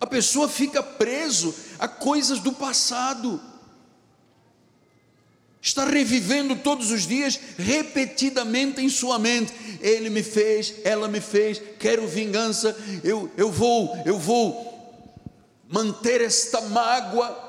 [0.00, 3.40] a pessoa fica preso a coisas do passado.
[5.60, 9.52] Está revivendo todos os dias, repetidamente em sua mente.
[9.80, 14.76] Ele me fez, ela me fez, quero vingança, eu, eu vou, eu vou
[15.68, 17.44] manter esta mágoa.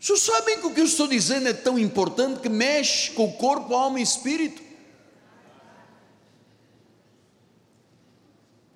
[0.00, 3.32] Vocês sabem que o que eu estou dizendo é tão importante que mexe com o
[3.34, 4.63] corpo, alma e espírito?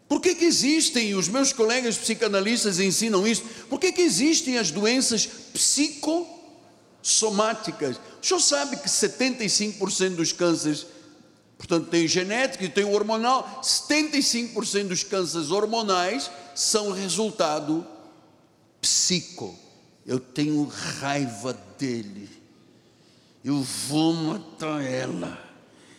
[0.08, 4.70] Por que, que existem, os meus colegas psicanalistas ensinam isso, por que, que existem as
[4.70, 8.00] doenças psicossomáticas?
[8.22, 10.86] O senhor sabe que 75% dos cânceres,
[11.58, 17.86] portanto, tem genético e tem hormonal, 75% dos cânceres hormonais são resultado
[18.80, 19.54] psico.
[20.06, 22.30] Eu tenho raiva dele,
[23.44, 25.48] eu vou matar ela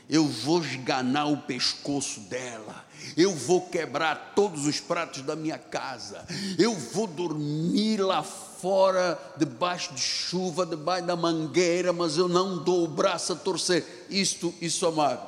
[0.10, 2.79] eu vou esganar o pescoço dela,
[3.20, 6.26] eu vou quebrar todos os pratos da minha casa,
[6.58, 12.86] eu vou dormir lá fora, debaixo de chuva, debaixo da mangueira, mas eu não dou
[12.86, 14.06] o braço a torcer.
[14.10, 15.22] Isto, isso, amado,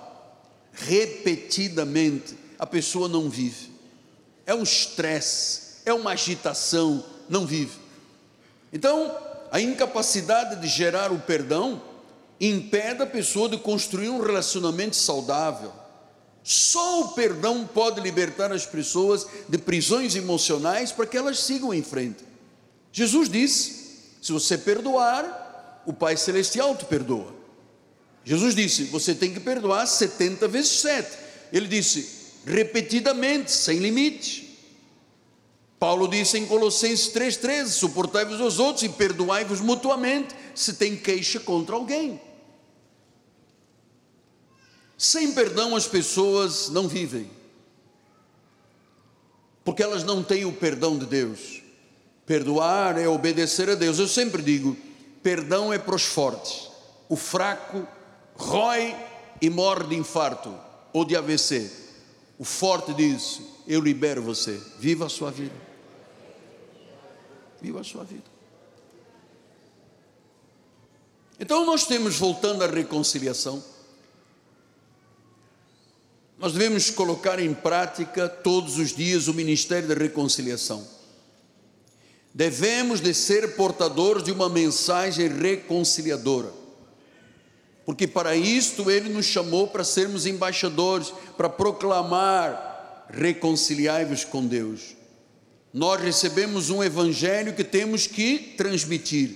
[0.72, 3.72] repetidamente, a pessoa não vive.
[4.46, 7.78] É um estresse, é uma agitação, não vive.
[8.72, 9.14] Então,
[9.52, 11.82] a incapacidade de gerar o perdão
[12.39, 15.81] impede a pessoa de construir um relacionamento saudável.
[16.44, 21.84] Só o perdão pode libertar as pessoas de prisões emocionais para que elas sigam em
[21.84, 22.24] frente.
[22.92, 23.82] Jesus disse:
[24.22, 27.34] se você perdoar, o Pai Celestial te perdoa.
[28.26, 31.18] Jesus disse: você tem que perdoar 70 vezes 7.
[31.54, 34.50] Ele disse: repetidamente, sem limite.
[35.80, 41.76] Paulo disse em Colossenses 3,13: suportai-vos aos outros e perdoai-vos mutuamente se tem queixa contra
[41.76, 42.20] alguém.
[45.02, 47.28] Sem perdão as pessoas não vivem,
[49.66, 51.64] porque elas não têm o perdão de Deus.
[52.24, 53.97] Perdoar é obedecer a Deus.
[53.97, 54.78] Eu sempre digo:
[55.24, 56.70] perdão é para os fortes,
[57.10, 57.88] o fraco
[58.36, 58.95] rói
[59.41, 60.56] e morre de infarto
[60.93, 61.72] ou de AVC.
[62.38, 65.56] O forte diz: Eu libero você, viva a sua vida.
[67.60, 68.30] Viva a sua vida.
[71.39, 73.64] Então nós temos, voltando à reconciliação,
[76.42, 80.88] nós devemos colocar em prática todos os dias o ministério da reconciliação.
[82.34, 86.52] Devemos de ser portadores de uma mensagem reconciliadora.
[87.86, 94.96] Porque para isto ele nos chamou para sermos embaixadores, para proclamar reconciliai-vos com Deus.
[95.72, 99.36] Nós recebemos um evangelho que temos que transmitir,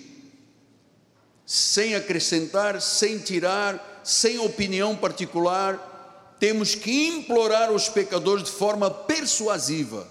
[1.46, 5.95] sem acrescentar, sem tirar, sem opinião particular,
[6.40, 10.08] temos que implorar aos pecadores de forma persuasiva: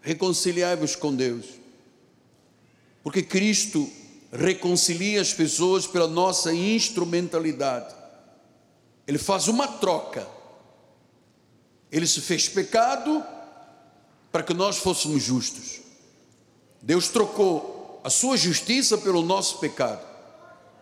[0.00, 1.46] reconciliai-vos com Deus.
[3.02, 3.90] Porque Cristo
[4.32, 7.94] reconcilia as pessoas pela nossa instrumentalidade.
[9.06, 10.26] Ele faz uma troca.
[11.90, 13.24] Ele se fez pecado
[14.30, 15.80] para que nós fôssemos justos.
[16.80, 20.06] Deus trocou a sua justiça pelo nosso pecado,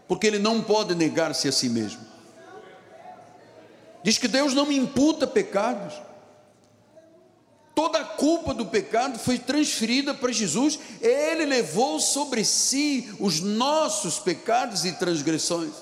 [0.06, 2.07] porque ele não pode negar-se a si mesmo.
[4.08, 5.92] Diz que Deus não me imputa pecados.
[7.74, 10.78] Toda a culpa do pecado foi transferida para Jesus.
[11.02, 15.74] Ele levou sobre si os nossos pecados e transgressões.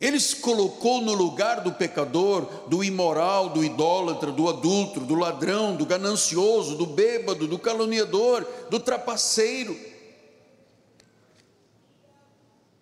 [0.00, 5.74] Ele se colocou no lugar do pecador, do imoral, do idólatra, do adúltero, do ladrão,
[5.74, 9.89] do ganancioso, do bêbado, do caluniador, do trapaceiro.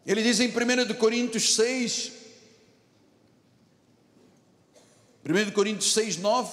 [0.09, 2.13] Ele diz em 1 Coríntios 6,
[5.23, 6.51] 1 Coríntios 6, 9: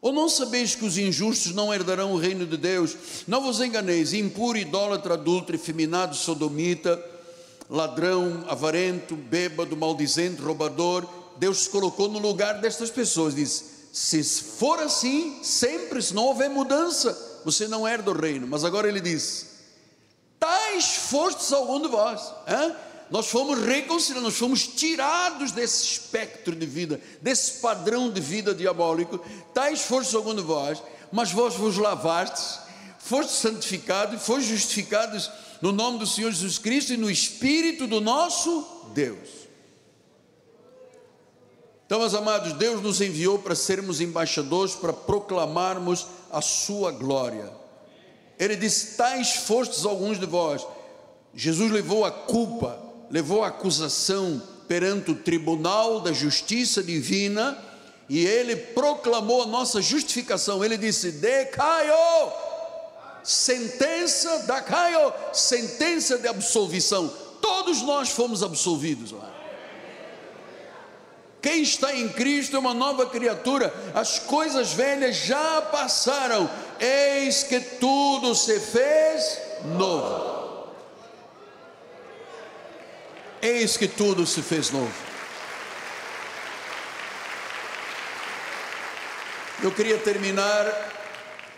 [0.00, 2.96] Ou não sabeis que os injustos não herdarão o reino de Deus?
[3.26, 7.04] Não vos enganeis, impuro, idólatra, adulto, efeminado, sodomita,
[7.68, 14.78] ladrão, avarento, bêbado, maldizente, roubador, Deus se colocou no lugar destas pessoas, diz: se for
[14.78, 18.46] assim, sempre, se não houver mudança, você não herda o reino.
[18.46, 19.53] Mas agora ele diz:
[20.44, 22.30] tais fostes algum de vós.
[23.10, 29.18] Nós fomos reconciliados, nós fomos tirados desse espectro de vida, desse padrão de vida diabólico.
[29.54, 32.58] Tais fostes algum de vós, mas vós vos lavastes,
[32.98, 35.30] fostes santificados, fostes justificados
[35.62, 39.28] no nome do Senhor Jesus Cristo e no Espírito do nosso Deus.
[41.86, 47.63] Então, meus amados, Deus nos enviou para sermos embaixadores, para proclamarmos a Sua glória.
[48.38, 50.66] Ele disse: Tais fostes alguns de vós.
[51.34, 52.78] Jesus levou a culpa,
[53.10, 57.58] levou a acusação perante o tribunal da justiça divina
[58.08, 60.64] e ele proclamou a nossa justificação.
[60.64, 61.94] Ele disse: Decaio,
[63.22, 67.12] sentença da Caio, sentença de absolvição.
[67.40, 69.32] Todos nós fomos absolvidos lá.
[71.40, 76.48] Quem está em Cristo é uma nova criatura, as coisas velhas já passaram,
[76.80, 79.40] eis que tudo se fez
[79.76, 80.68] novo.
[83.40, 84.92] Eis que tudo se fez novo.
[89.62, 90.66] Eu queria terminar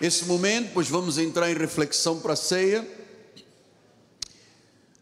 [0.01, 2.87] esse momento, pois vamos entrar em reflexão para a ceia.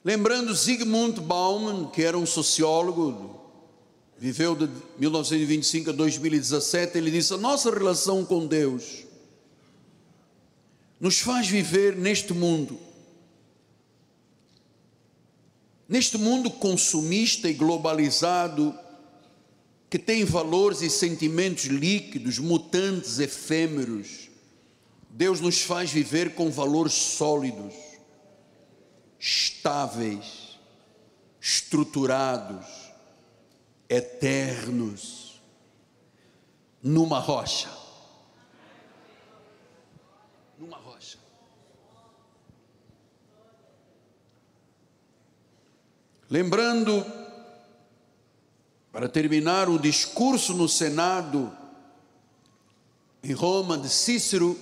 [0.04, 3.40] Lembrando Zygmunt Bauman, que era um sociólogo
[4.18, 9.03] viveu de 1925 a 2017, ele disse: a nossa relação com Deus
[11.04, 12.80] nos faz viver neste mundo
[15.88, 18.76] Neste mundo consumista e globalizado,
[19.90, 24.30] que tem valores e sentimentos líquidos, mutantes, efêmeros,
[25.10, 27.74] Deus nos faz viver com valores sólidos,
[29.18, 30.58] estáveis,
[31.40, 32.66] estruturados,
[33.88, 35.40] eternos,
[36.82, 37.73] numa rocha.
[46.34, 47.06] Lembrando,
[48.90, 51.56] para terminar, o discurso no Senado,
[53.22, 54.58] em Roma, de Cícero,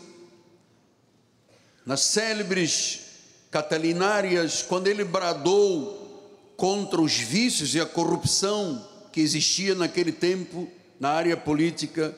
[1.86, 3.00] nas célebres
[3.50, 10.70] catalinárias, quando ele bradou contra os vícios e a corrupção que existia naquele tempo
[11.00, 12.14] na área política,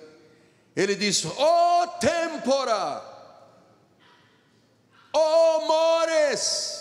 [0.74, 3.04] ele disse: "Oh tempora,
[5.12, 6.73] oh mores,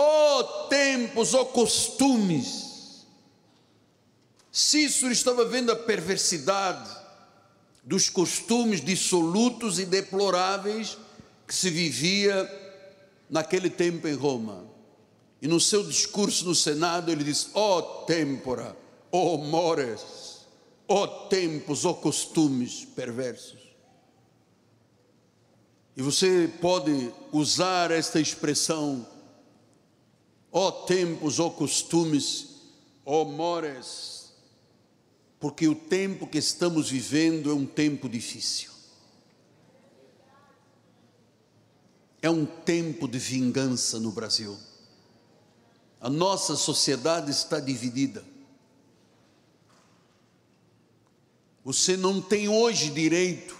[0.00, 3.06] oh tempos, oh costumes".
[4.52, 6.90] Cícero estava vendo a perversidade
[7.84, 10.98] dos costumes dissolutos e deploráveis
[11.46, 12.48] que se vivia
[13.28, 14.64] naquele tempo em Roma.
[15.40, 18.76] E no seu discurso no Senado ele diz: ó oh, tempora,
[19.10, 20.46] ó oh, mores,
[20.86, 23.58] ó oh, tempos, ó costumes perversos.
[25.96, 29.06] E você pode usar esta expressão,
[30.52, 32.48] ó tempos, ó costumes,
[33.04, 34.32] ó mores,
[35.38, 38.70] porque o tempo que estamos vivendo é um tempo difícil.
[42.22, 44.56] É um tempo de vingança no Brasil.
[46.00, 48.24] A nossa sociedade está dividida.
[51.64, 53.59] Você não tem hoje direito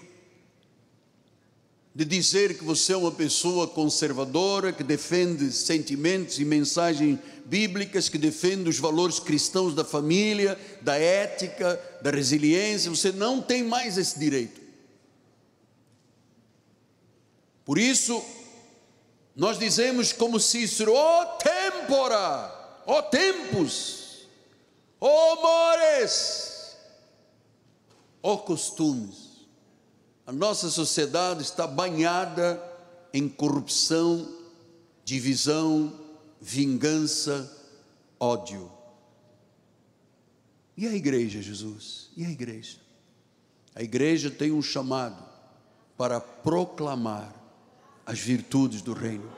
[1.94, 8.16] de dizer que você é uma pessoa conservadora, que defende sentimentos e mensagens bíblicas, que
[8.16, 12.90] defende os valores cristãos da família, da ética, da resiliência.
[12.90, 14.60] Você não tem mais esse direito.
[17.64, 18.24] Por isso,
[19.34, 24.28] nós dizemos como Cícero: ó oh, tempora, ó oh, tempos,
[25.00, 26.76] ó oh, mores,
[28.22, 29.29] ó costumes.
[30.30, 32.62] A nossa sociedade está banhada
[33.12, 34.32] em corrupção,
[35.04, 35.92] divisão,
[36.40, 37.50] vingança,
[38.20, 38.70] ódio.
[40.76, 42.10] E a igreja, Jesus?
[42.16, 42.78] E a igreja?
[43.74, 45.20] A igreja tem um chamado
[45.96, 47.34] para proclamar
[48.06, 49.32] as virtudes do reino.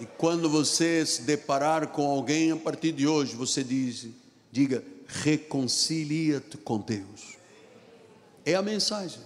[0.00, 4.06] E quando você se deparar com alguém a partir de hoje, você diz,
[4.50, 7.43] diga, reconcilia-te com Deus.
[8.44, 9.20] É a mensagem.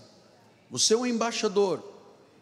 [0.71, 1.83] Você é um embaixador.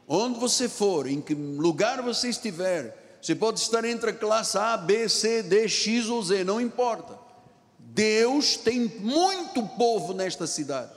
[0.08, 4.76] Onde você for, em que lugar você estiver, você pode estar entre a classe A,
[4.76, 7.18] B, C, D, X ou Z, não importa.
[7.78, 10.92] Deus tem muito povo nesta cidade.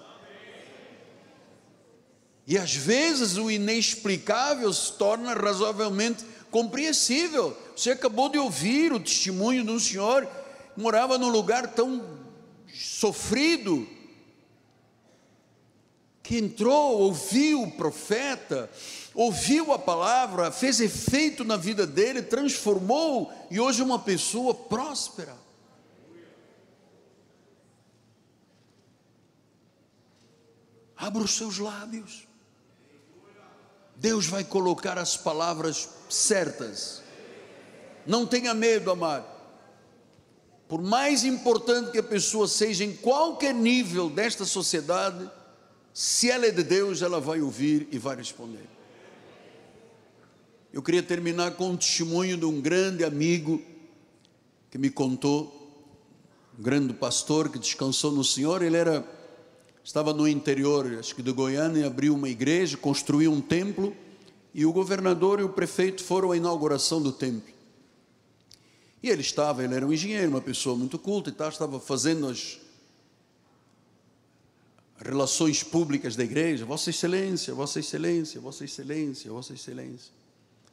[2.45, 7.55] E às vezes o inexplicável se torna razoavelmente compreensível.
[7.75, 12.03] Você acabou de ouvir o testemunho de um senhor que morava num lugar tão
[12.73, 13.87] sofrido,
[16.29, 18.69] que entrou, ouviu o profeta,
[19.15, 25.35] ouviu a palavra, fez efeito na vida dele, transformou e hoje é uma pessoa próspera.
[30.95, 32.27] Abra os seus lábios.
[33.95, 37.01] Deus vai colocar as palavras certas.
[38.05, 39.25] Não tenha medo, amado.
[40.67, 45.38] Por mais importante que a pessoa seja em qualquer nível desta sociedade,
[45.99, 48.65] se ela é de Deus, ela vai ouvir e vai responder.
[50.71, 53.61] Eu queria terminar com um testemunho de um grande amigo
[54.71, 55.53] que me contou,
[56.57, 58.61] um grande pastor que descansou no Senhor.
[58.61, 59.05] Ele era,
[59.83, 63.93] estava no interior, acho que de Goiânia, abriu uma igreja, construiu um templo
[64.53, 67.53] e o governador e o prefeito foram à inauguração do templo.
[69.03, 72.29] E ele estava, ele era um engenheiro, uma pessoa muito culta e tal, estava fazendo
[72.29, 72.58] as
[74.99, 80.11] relações públicas da igreja, Vossa Excelência, Vossa Excelência, Vossa Excelência, Vossa Excelência.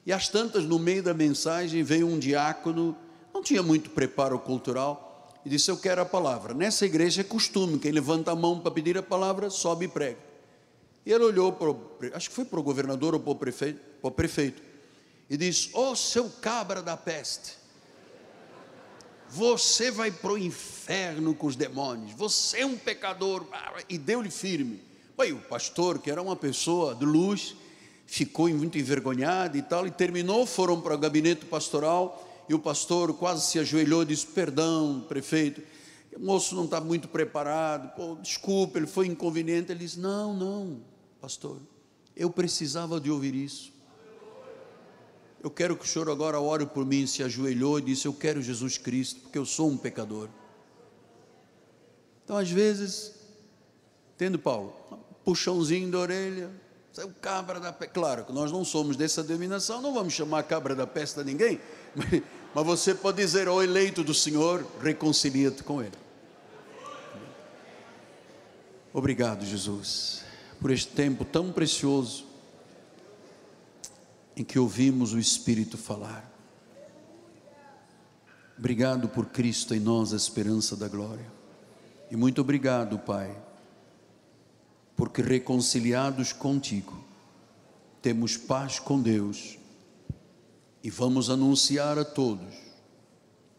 [0.04, 2.96] E às tantas, no meio da mensagem, veio um diácono,
[3.32, 6.54] não tinha muito preparo cultural, e disse: Eu quero a palavra.
[6.54, 10.18] Nessa igreja é costume, quem levanta a mão para pedir a palavra, sobe e prega.
[11.04, 11.80] E ele olhou para o,
[12.12, 14.60] acho que foi para o governador ou para o prefeito, para o prefeito
[15.28, 17.52] e disse: Ó oh, seu cabra da peste,
[19.30, 23.46] você vai para o inferno com os demônios, você é um pecador,
[23.88, 24.80] e deu-lhe firme.
[25.18, 27.56] Aí o pastor, que era uma pessoa de luz,
[28.06, 33.12] ficou muito envergonhada e tal, e terminou, foram para o gabinete pastoral, e o pastor
[33.14, 35.62] quase se ajoelhou e disse: Perdão, prefeito,
[36.14, 39.72] o moço não está muito preparado, pô, desculpa, ele foi inconveniente.
[39.72, 40.80] Ele disse: Não, não,
[41.20, 41.60] pastor,
[42.16, 43.72] eu precisava de ouvir isso.
[45.42, 47.06] Eu quero que o senhor agora ore por mim.
[47.06, 50.28] Se ajoelhou e disse: Eu quero Jesus Cristo, porque eu sou um pecador.
[52.24, 53.14] Então, às vezes,
[54.16, 54.74] tendo Paulo,
[55.24, 56.50] puxãozinho da orelha,
[57.04, 57.92] o cabra da peste.
[57.92, 61.60] Claro que nós não somos dessa denominação, não vamos chamar cabra da peste a ninguém,
[62.54, 65.92] mas você pode dizer ao eleito do Senhor: reconcilia-te com Ele.
[68.92, 70.24] Obrigado, Jesus,
[70.60, 72.24] por este tempo tão precioso
[74.36, 76.30] em que ouvimos o Espírito falar.
[78.58, 81.26] Obrigado por Cristo em nós, a esperança da glória.
[82.10, 83.46] E muito obrigado, Pai
[84.96, 86.98] porque reconciliados contigo,
[88.00, 89.58] temos paz com Deus
[90.82, 92.54] e vamos anunciar a todos: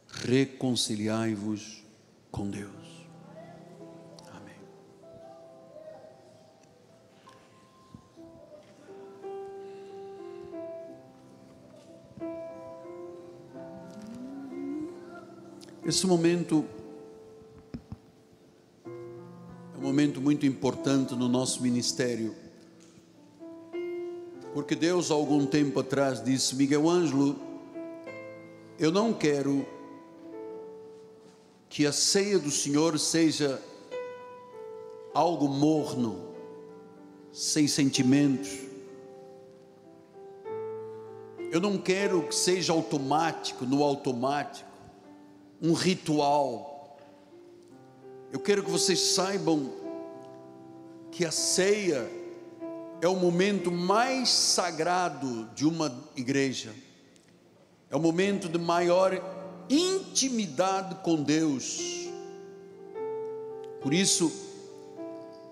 [0.09, 1.83] reconciliai-vos
[2.31, 2.76] com Deus.
[15.87, 16.65] Esse momento
[19.79, 22.35] momento muito importante no nosso ministério.
[24.53, 27.37] Porque Deus, algum tempo atrás, disse: Miguel Ângelo,
[28.77, 29.65] eu não quero
[31.69, 33.61] que a ceia do Senhor seja
[35.13, 36.19] algo morno,
[37.31, 38.49] sem sentimentos.
[41.49, 44.66] Eu não quero que seja automático, no automático,
[45.61, 46.77] um ritual
[48.31, 49.71] eu quero que vocês saibam
[51.11, 52.09] que a ceia
[53.01, 56.73] é o momento mais sagrado de uma igreja,
[57.89, 59.13] é o momento de maior
[59.69, 62.09] intimidade com Deus.
[63.81, 64.29] Por isso,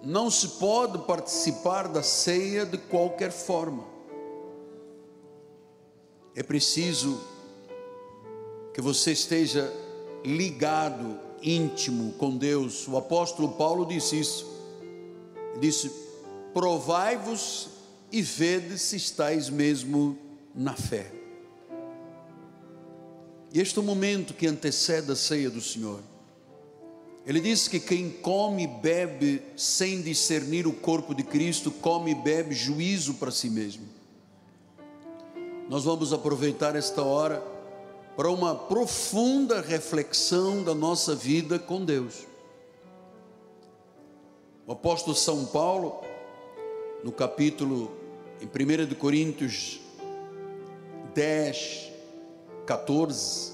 [0.03, 3.85] não se pode participar da ceia de qualquer forma.
[6.35, 7.21] É preciso
[8.73, 9.73] que você esteja
[10.25, 12.87] ligado íntimo com Deus.
[12.87, 14.45] O apóstolo Paulo disse isso.
[15.51, 15.91] Ele disse:
[16.53, 17.69] Provai-vos
[18.11, 20.17] e vede se estáis mesmo
[20.53, 21.11] na fé.
[23.53, 26.01] E este é o momento que antecede a ceia do Senhor.
[27.25, 32.15] Ele disse que quem come e bebe sem discernir o corpo de Cristo, come e
[32.15, 33.85] bebe juízo para si mesmo.
[35.67, 37.54] Nós vamos aproveitar esta hora
[38.15, 42.25] para uma profunda reflexão da nossa vida com Deus.
[44.65, 46.01] O apóstolo São Paulo,
[47.03, 47.91] no capítulo,
[48.41, 49.79] em 1 de Coríntios
[51.13, 51.91] 10,
[52.65, 53.53] 14,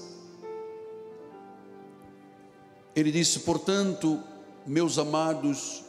[2.94, 4.22] ele disse: Portanto,
[4.66, 5.84] meus amados,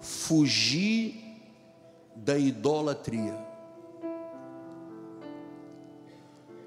[0.00, 1.40] fugi
[2.14, 3.45] da idolatria.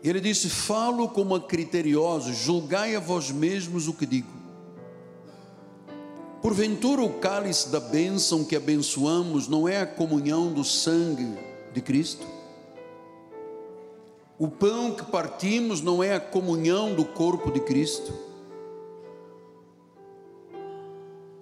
[0.04, 4.40] Ele disse: Falo como a criteriosos, julgai a vós mesmos o que digo.
[6.42, 11.38] Porventura o cálice da bênção que abençoamos não é a comunhão do sangue
[11.74, 12.26] de Cristo?
[14.38, 18.14] O pão que partimos não é a comunhão do corpo de Cristo?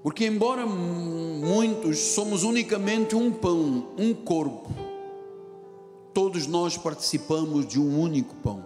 [0.01, 4.86] Porque, embora muitos somos unicamente um pão, um corpo,
[6.17, 8.63] todos nós participamos de um único pão.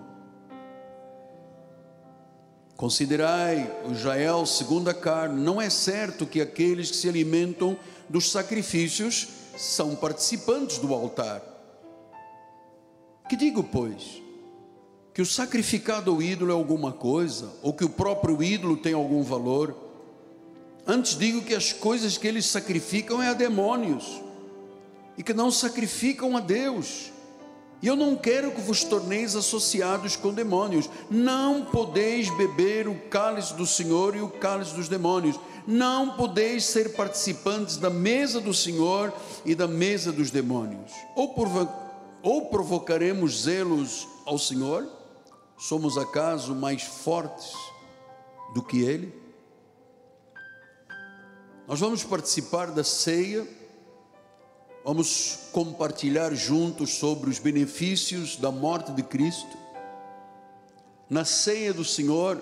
[2.77, 7.77] Considerai Israel segundo a carne, não é certo que aqueles que se alimentam
[8.07, 9.27] dos sacrifícios
[9.57, 11.43] são participantes do altar.
[13.27, 14.21] Que digo, pois,
[15.13, 19.23] que o sacrificado ao ídolo é alguma coisa, ou que o próprio ídolo tem algum
[19.23, 19.75] valor.
[20.87, 24.21] Antes digo que as coisas que eles sacrificam é a demônios,
[25.17, 27.10] e que não sacrificam a Deus.
[27.81, 30.87] E eu não quero que vos torneis associados com demônios.
[31.09, 35.39] Não podeis beber o cálice do Senhor e o cálice dos demônios.
[35.65, 39.11] Não podeis ser participantes da mesa do Senhor
[39.43, 40.91] e da mesa dos demônios.
[41.15, 41.69] Ou, provo
[42.21, 44.87] ou provocaremos zelos ao Senhor?
[45.57, 47.53] Somos acaso mais fortes
[48.53, 49.13] do que Ele?
[51.67, 53.47] Nós vamos participar da ceia
[54.83, 59.55] Vamos compartilhar juntos sobre os benefícios da morte de Cristo.
[61.07, 62.41] Na ceia do Senhor,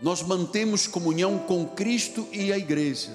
[0.00, 3.10] nós mantemos comunhão com Cristo e a igreja.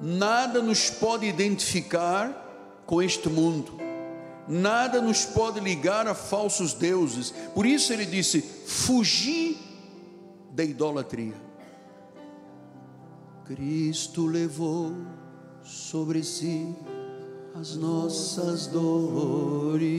[0.00, 3.76] Nada nos pode identificar com este mundo.
[4.46, 7.30] Nada nos pode ligar a falsos deuses.
[7.54, 9.58] Por isso ele disse: fugir
[10.52, 11.34] da idolatria.
[13.44, 14.94] Cristo levou
[15.64, 16.74] sobre si
[17.54, 19.90] as nossas dores.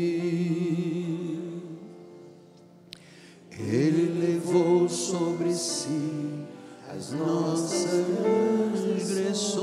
[3.52, 6.46] Ele levou sobre si
[6.90, 8.06] as nossas
[8.98, 9.62] regressões.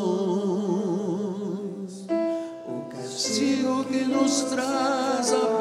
[2.67, 5.58] O castigo que nos traz a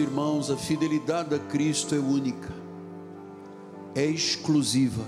[0.00, 2.52] irmãos, a fidelidade a Cristo é única,
[3.94, 5.04] é exclusiva.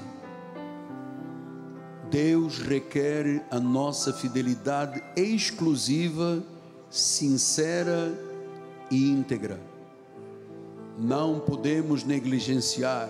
[2.11, 6.43] Deus requer a nossa fidelidade exclusiva,
[6.91, 8.13] sincera
[8.91, 9.59] e íntegra.
[10.99, 13.09] Não podemos negligenciar,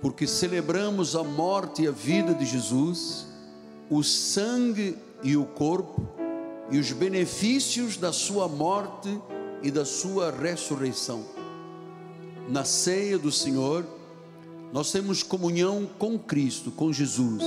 [0.00, 3.26] porque celebramos a morte e a vida de Jesus,
[3.90, 6.08] o sangue e o corpo
[6.70, 9.20] e os benefícios da sua morte
[9.64, 11.24] e da sua ressurreição.
[12.48, 13.84] Na ceia do Senhor,
[14.70, 17.42] nós temos comunhão com Cristo, com Jesus.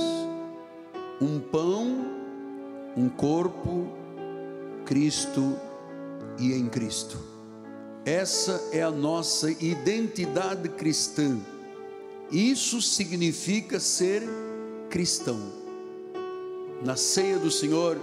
[1.20, 2.04] Um pão,
[2.96, 3.86] um corpo,
[4.84, 5.56] Cristo
[6.40, 7.16] e em Cristo.
[8.04, 11.38] Essa é a nossa identidade cristã.
[12.32, 14.28] Isso significa ser
[14.90, 15.38] cristão.
[16.82, 17.96] Na ceia do Senhor,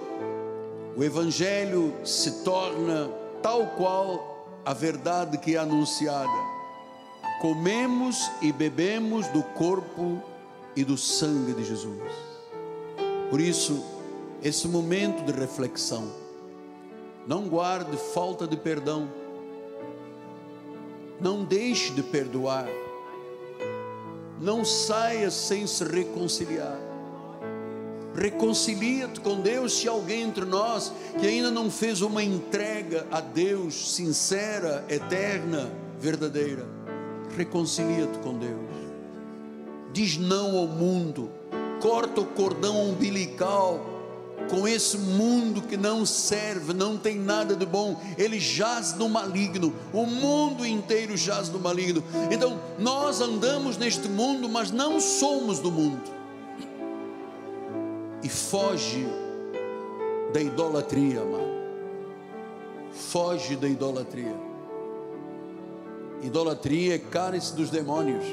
[0.95, 6.55] o Evangelho se torna tal qual a verdade que é anunciada.
[7.41, 10.21] Comemos e bebemos do corpo
[10.75, 12.01] e do sangue de Jesus.
[13.29, 13.83] Por isso,
[14.41, 16.11] esse momento de reflexão,
[17.27, 19.09] não guarde falta de perdão,
[21.19, 22.67] não deixe de perdoar,
[24.39, 26.84] não saia sem se reconciliar.
[28.15, 33.93] Reconcilia-te com Deus se alguém entre nós que ainda não fez uma entrega a Deus
[33.93, 36.65] sincera, eterna, verdadeira.
[37.35, 38.55] Reconcilia-te com Deus.
[39.91, 41.29] Diz não ao mundo.
[41.81, 43.93] Corta o cordão umbilical
[44.49, 49.73] com esse mundo que não serve, não tem nada de bom, ele jaz no maligno,
[49.91, 52.03] o mundo inteiro jaz no maligno.
[52.29, 56.14] Então, nós andamos neste mundo, mas não somos do mundo
[58.25, 59.05] e foge
[60.33, 61.45] da idolatria, amado.
[62.91, 64.35] Foge da idolatria.
[66.23, 68.25] Idolatria é cálice dos demônios.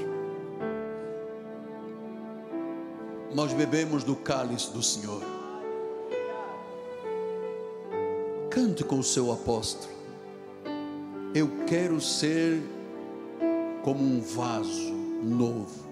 [3.35, 5.23] Nós bebemos do cálice do Senhor.
[8.49, 9.93] Cante com o seu apóstolo.
[11.35, 12.63] Eu quero ser
[13.83, 14.91] como um vaso
[15.23, 15.92] novo.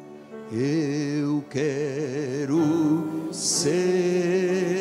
[0.52, 4.80] Eu quero ser.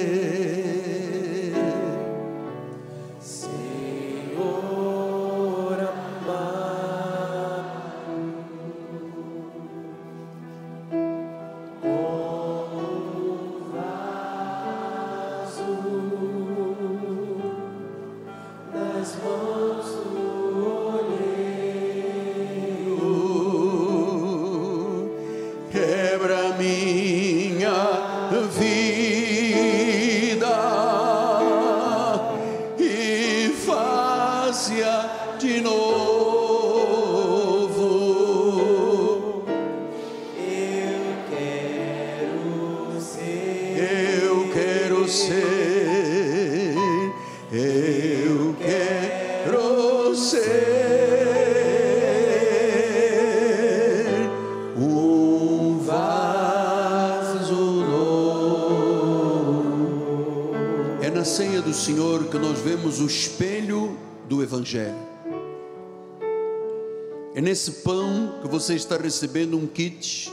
[67.60, 70.32] Nesse pão que você está recebendo um kit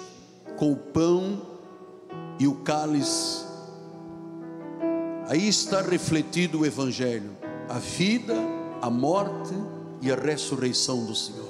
[0.56, 1.42] com o pão
[2.38, 3.44] e o cálice.
[5.26, 7.36] Aí está refletido o Evangelho,
[7.68, 8.32] a vida,
[8.80, 9.52] a morte
[10.00, 11.48] e a ressurreição do Senhor.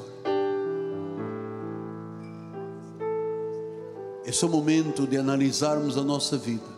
[4.24, 6.74] Esse é o momento de analisarmos a nossa vida.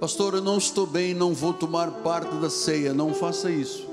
[0.00, 2.94] Pastor, eu não estou bem, não vou tomar parte da ceia.
[2.94, 3.91] Não faça isso.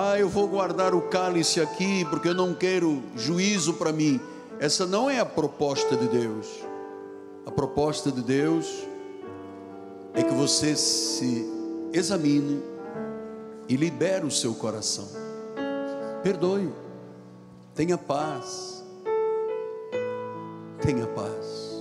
[0.00, 4.20] Ah, eu vou guardar o cálice aqui porque eu não quero juízo para mim.
[4.60, 6.46] Essa não é a proposta de Deus.
[7.44, 8.86] A proposta de Deus
[10.14, 11.44] é que você se
[11.92, 12.62] examine
[13.68, 15.08] e libere o seu coração.
[16.22, 16.72] Perdoe.
[17.74, 18.84] Tenha paz.
[20.80, 21.77] Tenha paz.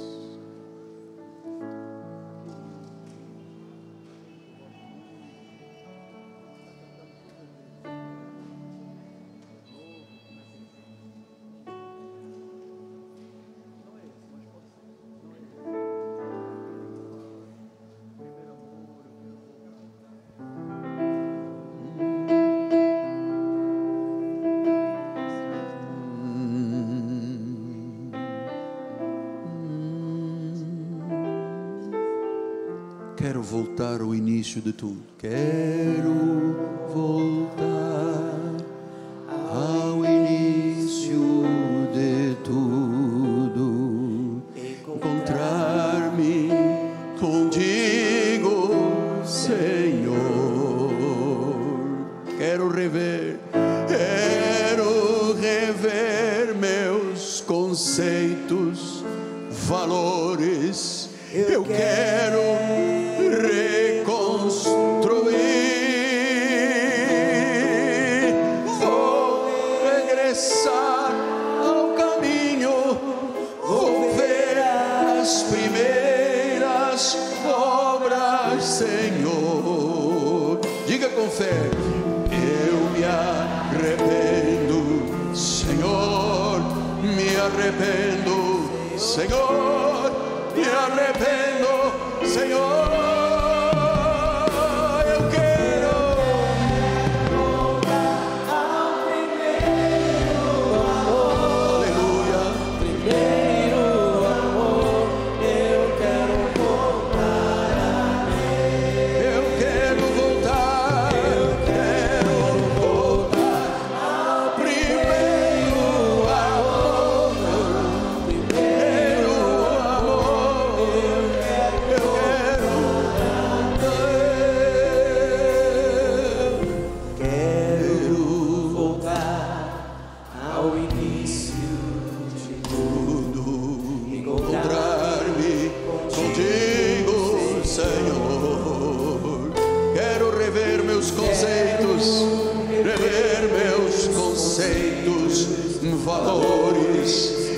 [33.77, 35.03] Voltar ao início de tudo.
[35.19, 36.56] Quero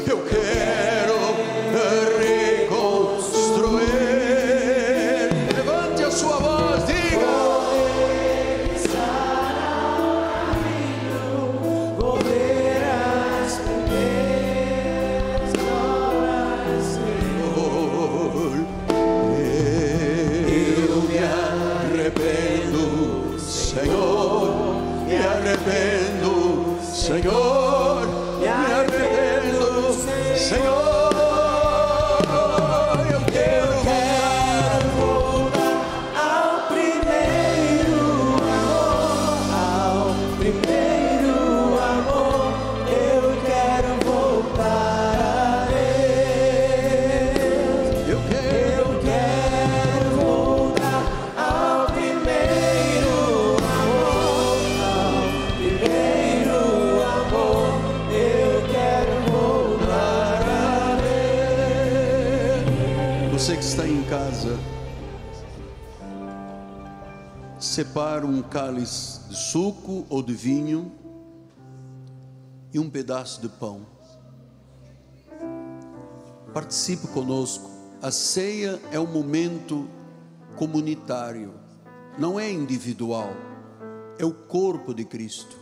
[0.07, 0.58] Eu quero
[67.89, 70.91] separa um cálice de suco ou de vinho
[72.71, 73.81] e um pedaço de pão.
[76.53, 77.67] Participe conosco.
[77.99, 79.87] A ceia é um momento
[80.55, 81.55] comunitário,
[82.17, 83.31] não é individual,
[84.19, 85.57] é o corpo de Cristo.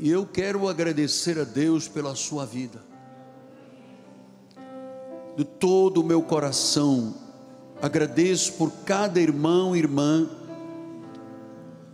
[0.00, 2.82] E eu quero agradecer a Deus pela sua vida.
[5.36, 7.23] De todo o meu coração,
[7.80, 10.28] agradeço por cada irmão e irmã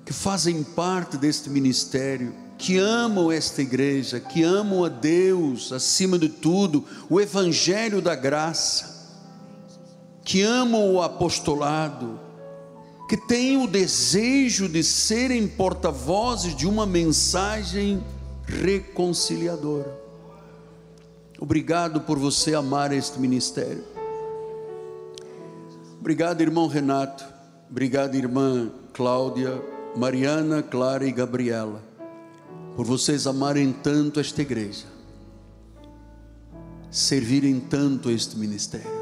[0.05, 6.28] que fazem parte deste ministério, que amam esta igreja, que amam a Deus acima de
[6.28, 8.91] tudo, o Evangelho da graça,
[10.24, 12.20] que amam o apostolado,
[13.09, 18.03] que têm o desejo de serem porta-vozes de uma mensagem
[18.47, 19.99] reconciliadora.
[21.39, 23.83] Obrigado por você amar este ministério.
[26.01, 27.23] Obrigado, irmão Renato.
[27.71, 29.63] Obrigado, irmã Cláudia,
[29.95, 31.83] Mariana, Clara e Gabriela,
[32.75, 34.87] por vocês amarem tanto esta igreja,
[36.91, 39.00] servirem tanto este ministério.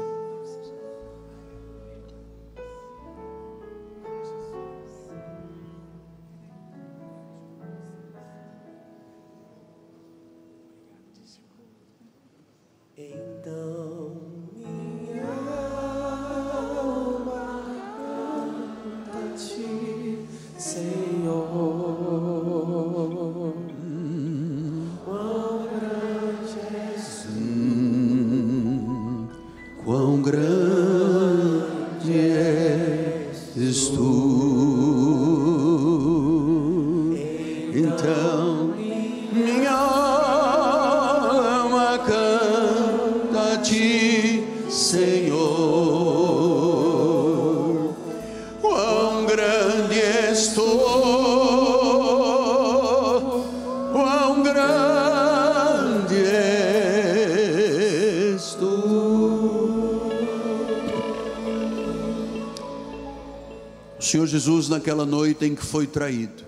[64.49, 66.43] Jesus, naquela noite em que foi traído,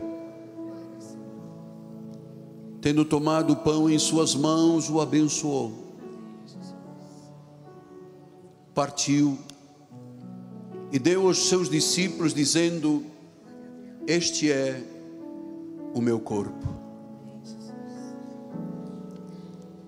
[2.81, 5.71] tendo tomado o pão em suas mãos, o abençoou,
[8.73, 9.37] partiu
[10.91, 13.03] e deu aos seus discípulos, dizendo:
[14.07, 14.81] Este é
[15.93, 16.67] o meu corpo.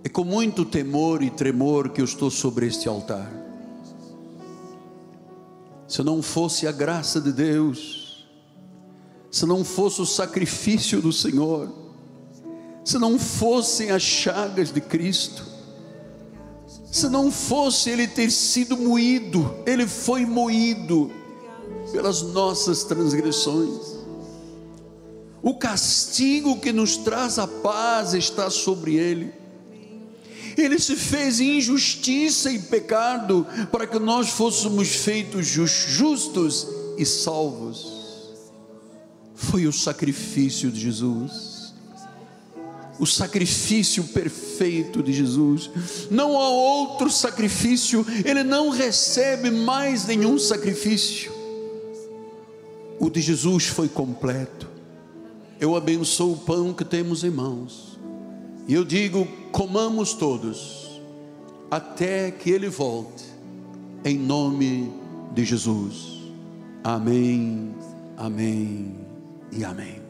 [0.03, 3.32] É com muito temor e tremor que eu estou sobre este altar.
[5.88, 8.02] Se não fosse a graça de Deus,
[9.43, 11.69] se não fosse o sacrifício do Senhor,
[12.85, 15.45] se não fossem as chagas de Cristo,
[16.89, 21.11] se não fosse Ele ter sido moído, Ele foi moído
[21.91, 23.97] pelas nossas transgressões.
[25.41, 29.34] O castigo que nos traz a paz está sobre Ele.
[30.55, 36.65] Ele se fez injustiça e pecado para que nós fôssemos feitos justos
[36.97, 37.93] e salvos.
[39.53, 41.75] Foi o sacrifício de Jesus.
[42.97, 45.69] O sacrifício perfeito de Jesus.
[46.09, 51.31] Não há outro sacrifício, ele não recebe mais nenhum sacrifício.
[52.99, 54.67] O de Jesus foi completo.
[55.61, 57.99] Eu abençoo o pão que temos em mãos.
[58.67, 60.99] E eu digo: comamos todos,
[61.69, 63.25] até que Ele volte,
[64.03, 64.91] em nome
[65.31, 66.23] de Jesus.
[66.84, 67.71] Amém,
[68.17, 69.12] amém
[69.55, 70.02] e amém.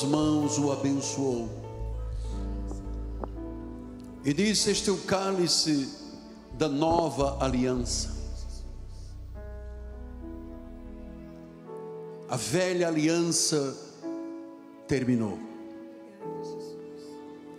[0.00, 1.48] Suas mãos, o abençoou.
[4.24, 5.88] E disse: Este é o cálice
[6.54, 8.18] da nova aliança.
[12.28, 13.76] A velha aliança
[14.86, 15.38] terminou.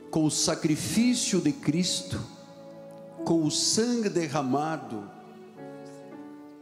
[0.09, 2.19] Com o sacrifício de Cristo,
[3.23, 5.09] com o sangue derramado,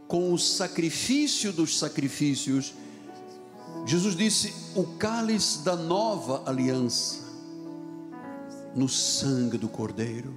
[0.06, 2.74] com o sacrifício dos sacrifícios,
[3.86, 7.20] Jesus disse: o cálice da nova aliança,
[8.74, 10.32] no sangue do Cordeiro,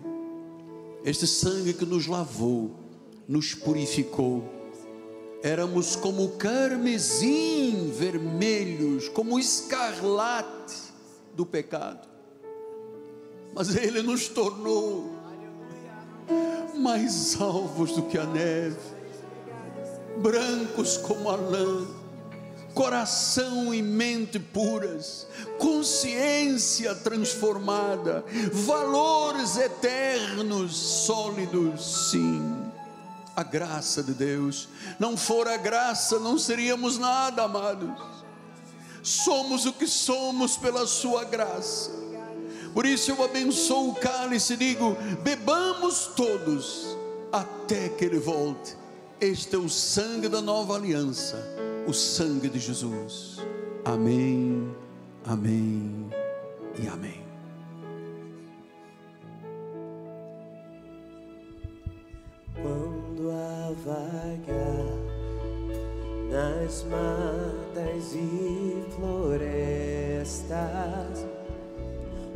[1.04, 2.72] este sangue que nos lavou,
[3.28, 4.44] nos purificou,
[5.44, 10.76] éramos como carmesim vermelhos, como escarlate
[11.36, 12.08] do pecado,
[13.54, 15.12] mas Ele nos tornou
[16.76, 18.78] mais alvos do que a neve,
[20.18, 21.86] brancos como a lã,
[22.74, 25.28] coração e mente puras,
[25.58, 32.42] consciência transformada, valores eternos, sólidos, sim.
[33.36, 34.70] A graça de Deus,
[35.00, 37.92] não for a graça, não seríamos nada, amados.
[39.02, 41.92] Somos o que somos pela Sua graça.
[42.74, 46.98] Por isso eu abençoo o cálice e digo: bebamos todos
[47.32, 48.78] até que Ele volte.
[49.20, 51.38] Este é o sangue da nova aliança,
[51.88, 53.40] o sangue de Jesus.
[53.86, 54.74] Amém,
[55.26, 56.10] amém
[56.82, 57.22] e amém.
[62.56, 65.04] Quando a vagar
[66.32, 70.44] nas matas e florestas,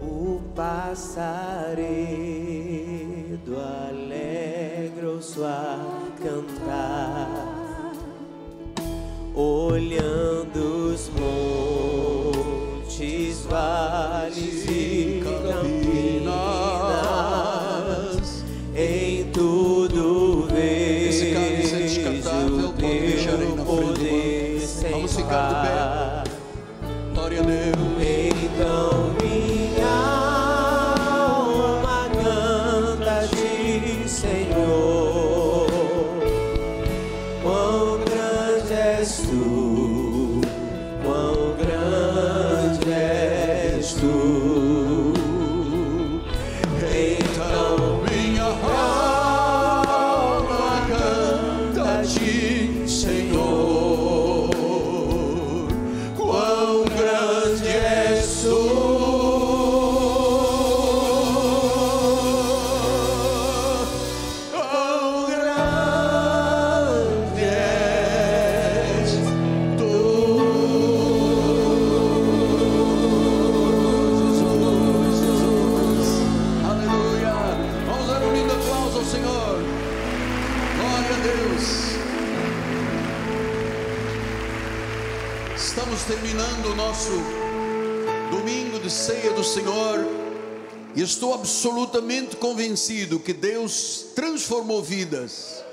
[0.02, 1.88] o passaredo
[3.58, 7.47] alegra-se a cantar,
[9.38, 11.10] olhando os
[12.80, 14.47] montes, vales
[91.08, 95.64] estou absolutamente convencido que Deus transformou vidas,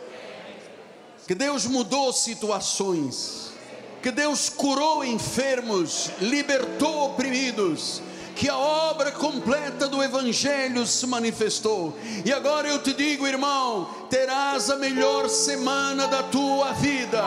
[1.26, 3.52] que Deus mudou situações,
[4.00, 8.00] que Deus curou enfermos, libertou oprimidos,
[8.36, 11.96] que a obra completa do Evangelho se manifestou.
[12.24, 17.22] E agora eu te digo, irmão, terás a melhor semana da tua vida.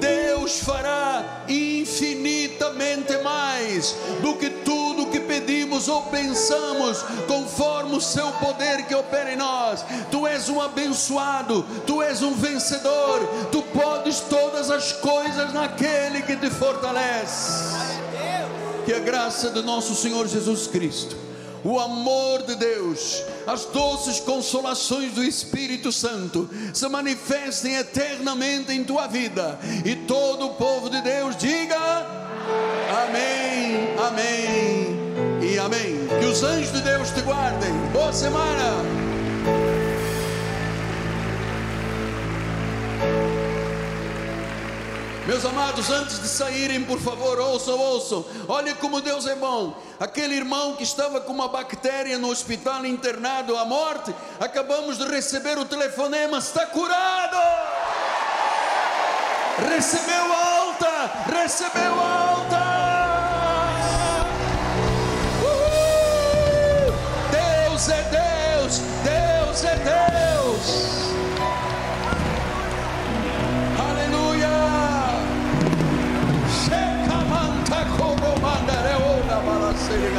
[0.00, 4.50] Deus fará infinitamente mais do que que
[5.48, 9.82] pedimos ou pensamos, conforme o seu poder que opera em nós.
[10.10, 13.20] Tu és um abençoado, tu és um vencedor,
[13.50, 17.74] tu podes todas as coisas naquele que te fortalece.
[18.84, 21.16] Que a graça do nosso Senhor Jesus Cristo
[21.64, 29.08] o amor de Deus, as doces consolações do Espírito Santo se manifestem eternamente em tua
[29.08, 29.58] vida.
[29.84, 31.76] E todo o povo de Deus diga:
[33.04, 34.87] Amém, Amém
[35.58, 36.06] Amém.
[36.20, 37.72] Que os anjos de Deus te guardem.
[37.92, 38.84] Boa semana.
[45.26, 48.24] Meus amados, antes de saírem, por favor, ouçam, ouçam.
[48.48, 49.76] Olha como Deus é bom.
[50.00, 55.58] Aquele irmão que estava com uma bactéria no hospital internado à morte, acabamos de receber
[55.58, 57.36] o telefonema, está curado.
[59.68, 62.37] Recebeu alta, recebeu alta.
[67.78, 71.12] Deus é Deus, Deus é Deus.
[73.78, 74.50] Aleluia.
[76.64, 80.12] Checa manta como mandaré ora para ser